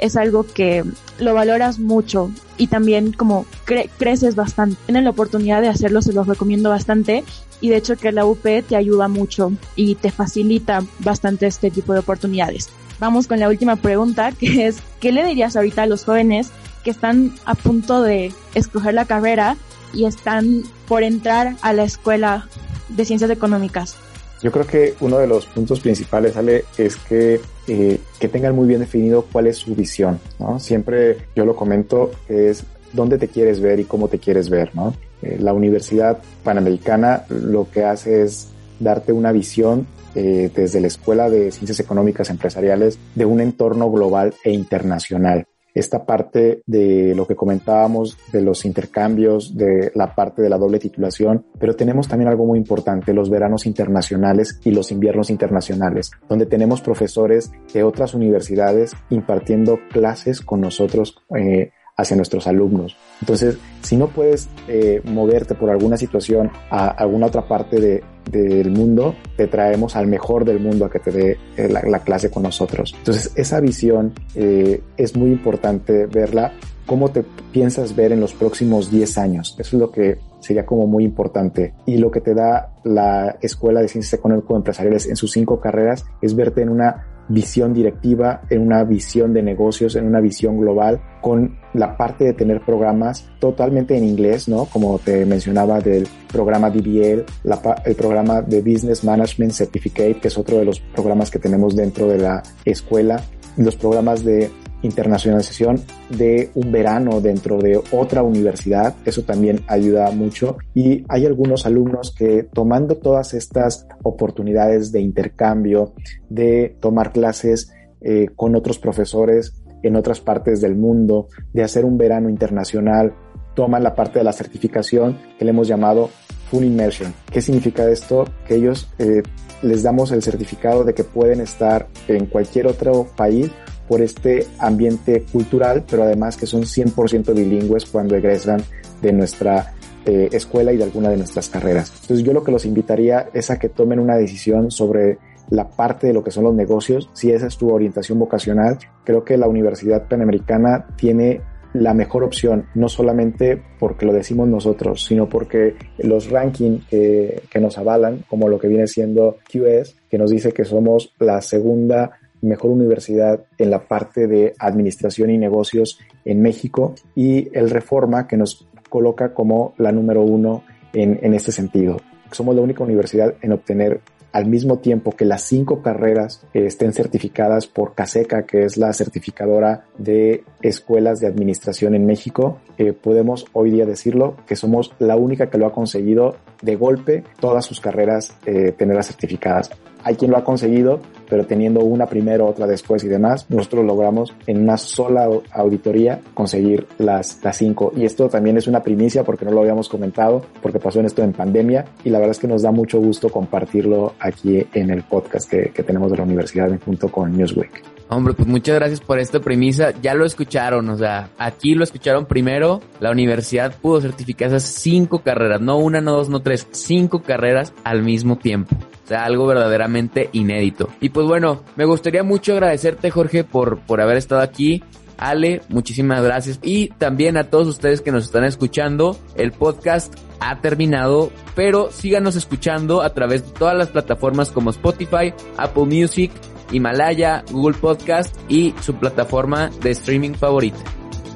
es 0.00 0.16
algo 0.16 0.44
que 0.44 0.84
lo 1.18 1.34
valoras 1.34 1.78
mucho 1.78 2.30
y 2.56 2.66
también 2.66 3.12
como 3.12 3.46
cre 3.64 3.90
creces 3.98 4.34
bastante. 4.34 4.76
Tienen 4.86 5.04
la 5.04 5.10
oportunidad 5.10 5.60
de 5.60 5.68
hacerlo, 5.68 6.02
se 6.02 6.12
los 6.12 6.26
recomiendo 6.26 6.70
bastante 6.70 7.24
y 7.60 7.68
de 7.68 7.76
hecho 7.76 7.96
que 7.96 8.12
la 8.12 8.24
UP 8.24 8.42
te 8.42 8.76
ayuda 8.76 9.08
mucho 9.08 9.52
y 9.76 9.94
te 9.94 10.10
facilita 10.10 10.82
bastante 10.98 11.46
este 11.46 11.70
tipo 11.70 11.92
de 11.92 12.00
oportunidades. 12.00 12.70
Vamos 12.98 13.26
con 13.26 13.38
la 13.40 13.48
última 13.48 13.76
pregunta 13.76 14.32
que 14.32 14.66
es, 14.66 14.78
¿qué 15.00 15.12
le 15.12 15.24
dirías 15.24 15.56
ahorita 15.56 15.82
a 15.82 15.86
los 15.86 16.04
jóvenes 16.04 16.50
que 16.84 16.90
están 16.90 17.34
a 17.44 17.54
punto 17.54 18.02
de 18.02 18.32
escoger 18.54 18.94
la 18.94 19.04
carrera 19.04 19.56
y 19.92 20.04
están 20.06 20.62
por 20.88 21.02
entrar 21.02 21.56
a 21.62 21.72
la 21.72 21.84
escuela 21.84 22.48
de 22.88 23.04
ciencias 23.04 23.30
económicas? 23.30 23.96
Yo 24.42 24.50
creo 24.50 24.66
que 24.66 24.94
uno 25.00 25.18
de 25.18 25.26
los 25.26 25.46
puntos 25.46 25.80
principales, 25.80 26.36
Ale, 26.36 26.64
es 26.78 26.96
que, 26.96 27.40
eh, 27.68 27.98
que 28.18 28.28
tengan 28.28 28.54
muy 28.54 28.66
bien 28.66 28.80
definido 28.80 29.26
cuál 29.30 29.46
es 29.46 29.58
su 29.58 29.74
visión, 29.74 30.18
¿no? 30.38 30.58
Siempre 30.58 31.18
yo 31.36 31.44
lo 31.44 31.54
comento, 31.54 32.10
es 32.28 32.64
dónde 32.92 33.18
te 33.18 33.28
quieres 33.28 33.60
ver 33.60 33.80
y 33.80 33.84
cómo 33.84 34.08
te 34.08 34.18
quieres 34.18 34.48
ver, 34.48 34.74
¿no? 34.74 34.94
Eh, 35.22 35.36
la 35.38 35.52
Universidad 35.52 36.18
Panamericana 36.42 37.24
lo 37.28 37.70
que 37.70 37.84
hace 37.84 38.22
es 38.22 38.48
darte 38.78 39.12
una 39.12 39.32
visión 39.32 39.86
eh, 40.14 40.50
desde 40.54 40.80
la 40.80 40.86
Escuela 40.86 41.28
de 41.28 41.52
Ciencias 41.52 41.78
Económicas 41.78 42.30
Empresariales 42.30 42.98
de 43.14 43.26
un 43.26 43.40
entorno 43.40 43.90
global 43.90 44.34
e 44.42 44.52
internacional 44.52 45.46
esta 45.74 46.04
parte 46.04 46.62
de 46.66 47.14
lo 47.14 47.26
que 47.26 47.36
comentábamos 47.36 48.18
de 48.32 48.42
los 48.42 48.64
intercambios, 48.64 49.56
de 49.56 49.92
la 49.94 50.14
parte 50.14 50.42
de 50.42 50.48
la 50.48 50.58
doble 50.58 50.78
titulación, 50.78 51.44
pero 51.58 51.76
tenemos 51.76 52.08
también 52.08 52.28
algo 52.28 52.46
muy 52.46 52.58
importante, 52.58 53.14
los 53.14 53.30
veranos 53.30 53.66
internacionales 53.66 54.60
y 54.64 54.70
los 54.70 54.90
inviernos 54.92 55.30
internacionales, 55.30 56.10
donde 56.28 56.46
tenemos 56.46 56.80
profesores 56.80 57.52
de 57.72 57.82
otras 57.82 58.14
universidades 58.14 58.92
impartiendo 59.10 59.78
clases 59.90 60.40
con 60.40 60.60
nosotros 60.60 61.16
eh, 61.36 61.70
hacia 61.96 62.16
nuestros 62.16 62.46
alumnos. 62.46 62.96
Entonces, 63.20 63.58
si 63.82 63.96
no 63.96 64.08
puedes 64.08 64.48
eh, 64.68 65.02
moverte 65.04 65.54
por 65.54 65.70
alguna 65.70 65.96
situación 65.96 66.50
a 66.70 66.88
alguna 66.88 67.26
otra 67.26 67.46
parte 67.46 67.80
de, 67.80 68.02
del 68.30 68.70
mundo, 68.70 69.14
te 69.36 69.46
traemos 69.46 69.96
al 69.96 70.06
mejor 70.06 70.44
del 70.44 70.60
mundo 70.60 70.84
a 70.84 70.90
que 70.90 70.98
te 70.98 71.10
dé 71.10 71.38
eh, 71.56 71.68
la, 71.68 71.82
la, 71.82 72.00
clase 72.00 72.30
con 72.30 72.42
nosotros. 72.42 72.94
Entonces, 72.96 73.32
esa 73.36 73.60
visión 73.60 74.12
eh, 74.34 74.82
es 74.96 75.16
muy 75.16 75.30
importante 75.30 76.06
verla. 76.06 76.52
¿Cómo 76.86 77.10
te 77.10 77.24
piensas 77.52 77.94
ver 77.94 78.12
en 78.12 78.20
los 78.20 78.32
próximos 78.34 78.90
10 78.90 79.18
años? 79.18 79.56
Eso 79.58 79.76
es 79.76 79.80
lo 79.80 79.90
que 79.90 80.18
sería 80.40 80.66
como 80.66 80.86
muy 80.86 81.04
importante. 81.04 81.74
Y 81.86 81.98
lo 81.98 82.10
que 82.10 82.20
te 82.20 82.34
da 82.34 82.72
la 82.82 83.36
Escuela 83.40 83.80
de 83.80 83.88
Ciencias 83.88 84.14
Económico-Empresariales 84.14 85.06
en 85.06 85.16
sus 85.16 85.30
cinco 85.32 85.60
carreras 85.60 86.04
es 86.20 86.34
verte 86.34 86.62
en 86.62 86.70
una 86.70 87.06
visión 87.30 87.72
directiva, 87.72 88.42
en 88.50 88.60
una 88.60 88.84
visión 88.84 89.32
de 89.32 89.42
negocios, 89.42 89.96
en 89.96 90.06
una 90.06 90.20
visión 90.20 90.58
global, 90.58 91.00
con 91.20 91.56
la 91.74 91.96
parte 91.96 92.24
de 92.24 92.32
tener 92.32 92.60
programas 92.60 93.28
totalmente 93.38 93.96
en 93.96 94.04
inglés, 94.04 94.48
¿no? 94.48 94.66
Como 94.66 94.98
te 94.98 95.24
mencionaba 95.24 95.80
del 95.80 96.06
programa 96.30 96.70
DBL, 96.70 97.24
la, 97.44 97.82
el 97.84 97.94
programa 97.94 98.42
de 98.42 98.60
Business 98.60 99.04
Management 99.04 99.52
Certificate, 99.52 100.16
que 100.16 100.28
es 100.28 100.36
otro 100.36 100.58
de 100.58 100.64
los 100.64 100.80
programas 100.80 101.30
que 101.30 101.38
tenemos 101.38 101.76
dentro 101.76 102.08
de 102.08 102.18
la 102.18 102.42
escuela, 102.64 103.22
los 103.56 103.76
programas 103.76 104.24
de 104.24 104.50
internacionalización 104.82 105.80
de 106.08 106.50
un 106.54 106.72
verano 106.72 107.20
dentro 107.20 107.58
de 107.58 107.80
otra 107.92 108.22
universidad. 108.22 108.94
Eso 109.04 109.22
también 109.22 109.60
ayuda 109.66 110.10
mucho. 110.10 110.56
Y 110.74 111.04
hay 111.08 111.26
algunos 111.26 111.66
alumnos 111.66 112.14
que 112.16 112.44
tomando 112.44 112.96
todas 112.96 113.34
estas 113.34 113.86
oportunidades 114.02 114.92
de 114.92 115.00
intercambio, 115.00 115.94
de 116.28 116.76
tomar 116.80 117.12
clases 117.12 117.72
eh, 118.00 118.28
con 118.34 118.56
otros 118.56 118.78
profesores 118.78 119.62
en 119.82 119.96
otras 119.96 120.20
partes 120.20 120.60
del 120.60 120.76
mundo, 120.76 121.28
de 121.52 121.62
hacer 121.62 121.84
un 121.84 121.96
verano 121.96 122.28
internacional, 122.28 123.14
toman 123.54 123.82
la 123.82 123.94
parte 123.94 124.18
de 124.18 124.24
la 124.24 124.32
certificación 124.32 125.18
que 125.38 125.44
le 125.44 125.50
hemos 125.50 125.68
llamado 125.68 126.10
Full 126.50 126.64
Immersion. 126.64 127.12
¿Qué 127.30 127.40
significa 127.40 127.88
esto? 127.88 128.24
Que 128.46 128.56
ellos 128.56 128.88
eh, 128.98 129.22
les 129.62 129.82
damos 129.82 130.12
el 130.12 130.22
certificado 130.22 130.84
de 130.84 130.94
que 130.94 131.04
pueden 131.04 131.40
estar 131.40 131.88
en 132.08 132.26
cualquier 132.26 132.66
otro 132.66 133.06
país 133.16 133.50
por 133.90 134.02
este 134.02 134.46
ambiente 134.60 135.24
cultural, 135.32 135.82
pero 135.90 136.04
además 136.04 136.36
que 136.36 136.46
son 136.46 136.62
100% 136.62 137.34
bilingües 137.34 137.86
cuando 137.86 138.14
egresan 138.14 138.62
de 139.02 139.12
nuestra 139.12 139.72
eh, 140.06 140.28
escuela 140.30 140.72
y 140.72 140.76
de 140.76 140.84
alguna 140.84 141.08
de 141.08 141.16
nuestras 141.16 141.48
carreras. 141.48 141.92
Entonces 142.02 142.24
yo 142.24 142.32
lo 142.32 142.44
que 142.44 142.52
los 142.52 142.64
invitaría 142.66 143.30
es 143.34 143.50
a 143.50 143.58
que 143.58 143.68
tomen 143.68 143.98
una 143.98 144.14
decisión 144.14 144.70
sobre 144.70 145.18
la 145.48 145.68
parte 145.68 146.06
de 146.06 146.12
lo 146.12 146.22
que 146.22 146.30
son 146.30 146.44
los 146.44 146.54
negocios, 146.54 147.10
si 147.14 147.32
esa 147.32 147.48
es 147.48 147.56
tu 147.56 147.68
orientación 147.68 148.20
vocacional, 148.20 148.78
creo 149.02 149.24
que 149.24 149.36
la 149.36 149.48
Universidad 149.48 150.06
Panamericana 150.06 150.86
tiene 150.96 151.40
la 151.72 151.92
mejor 151.92 152.22
opción, 152.22 152.66
no 152.76 152.88
solamente 152.88 153.60
porque 153.80 154.06
lo 154.06 154.12
decimos 154.12 154.46
nosotros, 154.46 155.04
sino 155.04 155.28
porque 155.28 155.74
los 155.98 156.30
rankings 156.30 156.86
que, 156.86 157.42
que 157.50 157.58
nos 157.58 157.76
avalan, 157.76 158.24
como 158.28 158.48
lo 158.48 158.60
que 158.60 158.68
viene 158.68 158.86
siendo 158.86 159.38
QS, 159.52 159.96
que 160.08 160.18
nos 160.18 160.30
dice 160.30 160.52
que 160.52 160.64
somos 160.64 161.12
la 161.18 161.40
segunda 161.40 162.19
mejor 162.42 162.70
universidad 162.70 163.44
en 163.58 163.70
la 163.70 163.80
parte 163.80 164.26
de 164.26 164.54
administración 164.58 165.30
y 165.30 165.38
negocios 165.38 165.98
en 166.24 166.42
México 166.42 166.94
y 167.14 167.48
el 167.56 167.70
Reforma 167.70 168.26
que 168.26 168.36
nos 168.36 168.66
coloca 168.88 169.34
como 169.34 169.74
la 169.78 169.92
número 169.92 170.22
uno 170.22 170.64
en, 170.92 171.18
en 171.22 171.34
este 171.34 171.52
sentido. 171.52 171.98
Somos 172.32 172.54
la 172.54 172.62
única 172.62 172.84
universidad 172.84 173.34
en 173.42 173.52
obtener 173.52 174.00
al 174.32 174.46
mismo 174.46 174.78
tiempo 174.78 175.12
que 175.12 175.24
las 175.24 175.42
cinco 175.42 175.82
carreras 175.82 176.44
estén 176.52 176.92
certificadas 176.92 177.66
por 177.66 177.94
CASECA, 177.94 178.46
que 178.46 178.64
es 178.64 178.76
la 178.76 178.92
certificadora 178.92 179.84
de 179.98 180.44
escuelas 180.62 181.20
de 181.20 181.26
administración 181.26 181.94
en 181.94 182.06
México, 182.06 182.58
eh, 182.78 182.92
podemos 182.92 183.46
hoy 183.52 183.70
día 183.70 183.86
decirlo 183.86 184.36
que 184.46 184.56
somos 184.56 184.92
la 184.98 185.16
única 185.16 185.50
que 185.50 185.58
lo 185.58 185.66
ha 185.66 185.72
conseguido 185.72 186.36
de 186.62 186.76
golpe 186.76 187.24
todas 187.40 187.64
sus 187.64 187.80
carreras 187.80 188.36
eh, 188.46 188.72
tenerlas 188.72 189.08
certificadas. 189.08 189.70
Hay 190.02 190.16
quien 190.16 190.30
lo 190.30 190.38
ha 190.38 190.44
conseguido, 190.44 191.00
pero 191.28 191.46
teniendo 191.46 191.80
una 191.80 192.06
primero, 192.06 192.46
otra 192.46 192.66
después 192.66 193.04
y 193.04 193.08
demás, 193.08 193.46
nosotros 193.50 193.84
logramos 193.84 194.32
en 194.46 194.62
una 194.62 194.78
sola 194.78 195.28
auditoría 195.52 196.20
conseguir 196.32 196.86
las, 196.98 197.44
las 197.44 197.56
cinco. 197.58 197.92
Y 197.94 198.04
esto 198.04 198.28
también 198.28 198.56
es 198.56 198.66
una 198.66 198.82
primicia 198.82 199.24
porque 199.24 199.44
no 199.44 199.50
lo 199.50 199.60
habíamos 199.60 199.88
comentado, 199.88 200.42
porque 200.62 200.78
pasó 200.78 201.00
en 201.00 201.06
esto 201.06 201.22
en 201.22 201.32
pandemia 201.32 201.84
y 202.02 202.10
la 202.10 202.18
verdad 202.18 202.32
es 202.32 202.38
que 202.38 202.48
nos 202.48 202.62
da 202.62 202.70
mucho 202.70 202.98
gusto 202.98 203.28
compartirlo 203.28 204.14
aquí 204.18 204.66
en 204.72 204.90
el 204.90 205.02
podcast 205.02 205.50
que, 205.50 205.70
que 205.70 205.82
tenemos 205.82 206.10
de 206.10 206.16
la 206.16 206.24
universidad 206.24 206.70
junto 206.82 207.10
con 207.10 207.36
Newsweek. 207.36 207.99
Hombre, 208.12 208.34
pues 208.34 208.48
muchas 208.48 208.74
gracias 208.74 209.00
por 209.00 209.20
esta 209.20 209.38
premisa. 209.38 209.92
Ya 210.02 210.14
lo 210.14 210.26
escucharon, 210.26 210.88
o 210.88 210.98
sea, 210.98 211.30
aquí 211.38 211.76
lo 211.76 211.84
escucharon 211.84 212.26
primero. 212.26 212.80
La 212.98 213.12
universidad 213.12 213.72
pudo 213.80 214.00
certificar 214.00 214.48
esas 214.48 214.64
cinco 214.64 215.20
carreras, 215.20 215.60
no 215.60 215.76
una, 215.78 216.00
no 216.00 216.16
dos, 216.16 216.28
no 216.28 216.40
tres, 216.40 216.66
cinco 216.72 217.22
carreras 217.22 217.72
al 217.84 218.02
mismo 218.02 218.36
tiempo. 218.36 218.74
O 219.04 219.06
sea, 219.06 219.24
algo 219.24 219.46
verdaderamente 219.46 220.28
inédito. 220.32 220.88
Y 221.00 221.10
pues 221.10 221.24
bueno, 221.28 221.62
me 221.76 221.84
gustaría 221.84 222.24
mucho 222.24 222.54
agradecerte, 222.54 223.12
Jorge, 223.12 223.44
por, 223.44 223.78
por 223.78 224.00
haber 224.00 224.16
estado 224.16 224.40
aquí. 224.40 224.82
Ale, 225.16 225.62
muchísimas 225.68 226.24
gracias. 226.24 226.58
Y 226.62 226.88
también 226.88 227.36
a 227.36 227.44
todos 227.44 227.68
ustedes 227.68 228.00
que 228.00 228.10
nos 228.10 228.24
están 228.24 228.42
escuchando. 228.42 229.16
El 229.36 229.52
podcast 229.52 230.14
ha 230.40 230.60
terminado, 230.60 231.30
pero 231.54 231.90
síganos 231.92 232.34
escuchando 232.34 233.02
a 233.02 233.10
través 233.14 233.44
de 233.46 233.52
todas 233.52 233.76
las 233.76 233.88
plataformas 233.88 234.50
como 234.50 234.70
Spotify, 234.70 235.32
Apple 235.58 235.84
Music, 235.84 236.32
Himalaya, 236.72 237.44
Google 237.50 237.78
Podcast 237.78 238.36
y 238.48 238.74
su 238.80 238.94
plataforma 238.94 239.70
de 239.82 239.90
streaming 239.90 240.34
favorita. 240.34 240.78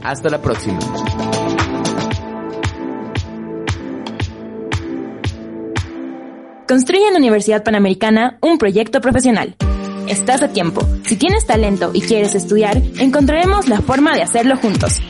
Hasta 0.03 0.29
la 0.29 0.41
próxima. 0.41 0.79
Construye 6.67 7.07
en 7.07 7.13
la 7.13 7.19
Universidad 7.19 7.63
Panamericana 7.63 8.39
un 8.41 8.59
proyecto 8.59 9.01
profesional. 9.01 9.55
Estás 10.09 10.43
a 10.43 10.49
tiempo. 10.49 10.85
Si 11.05 11.17
tienes 11.17 11.47
talento 11.47 11.91
y 11.95 12.01
quieres 12.01 12.35
estudiar, 12.35 12.83
encontraremos 12.99 13.69
la 13.69 13.81
forma 13.81 14.15
de 14.15 14.23
hacerlo 14.23 14.57
juntos. 14.57 15.01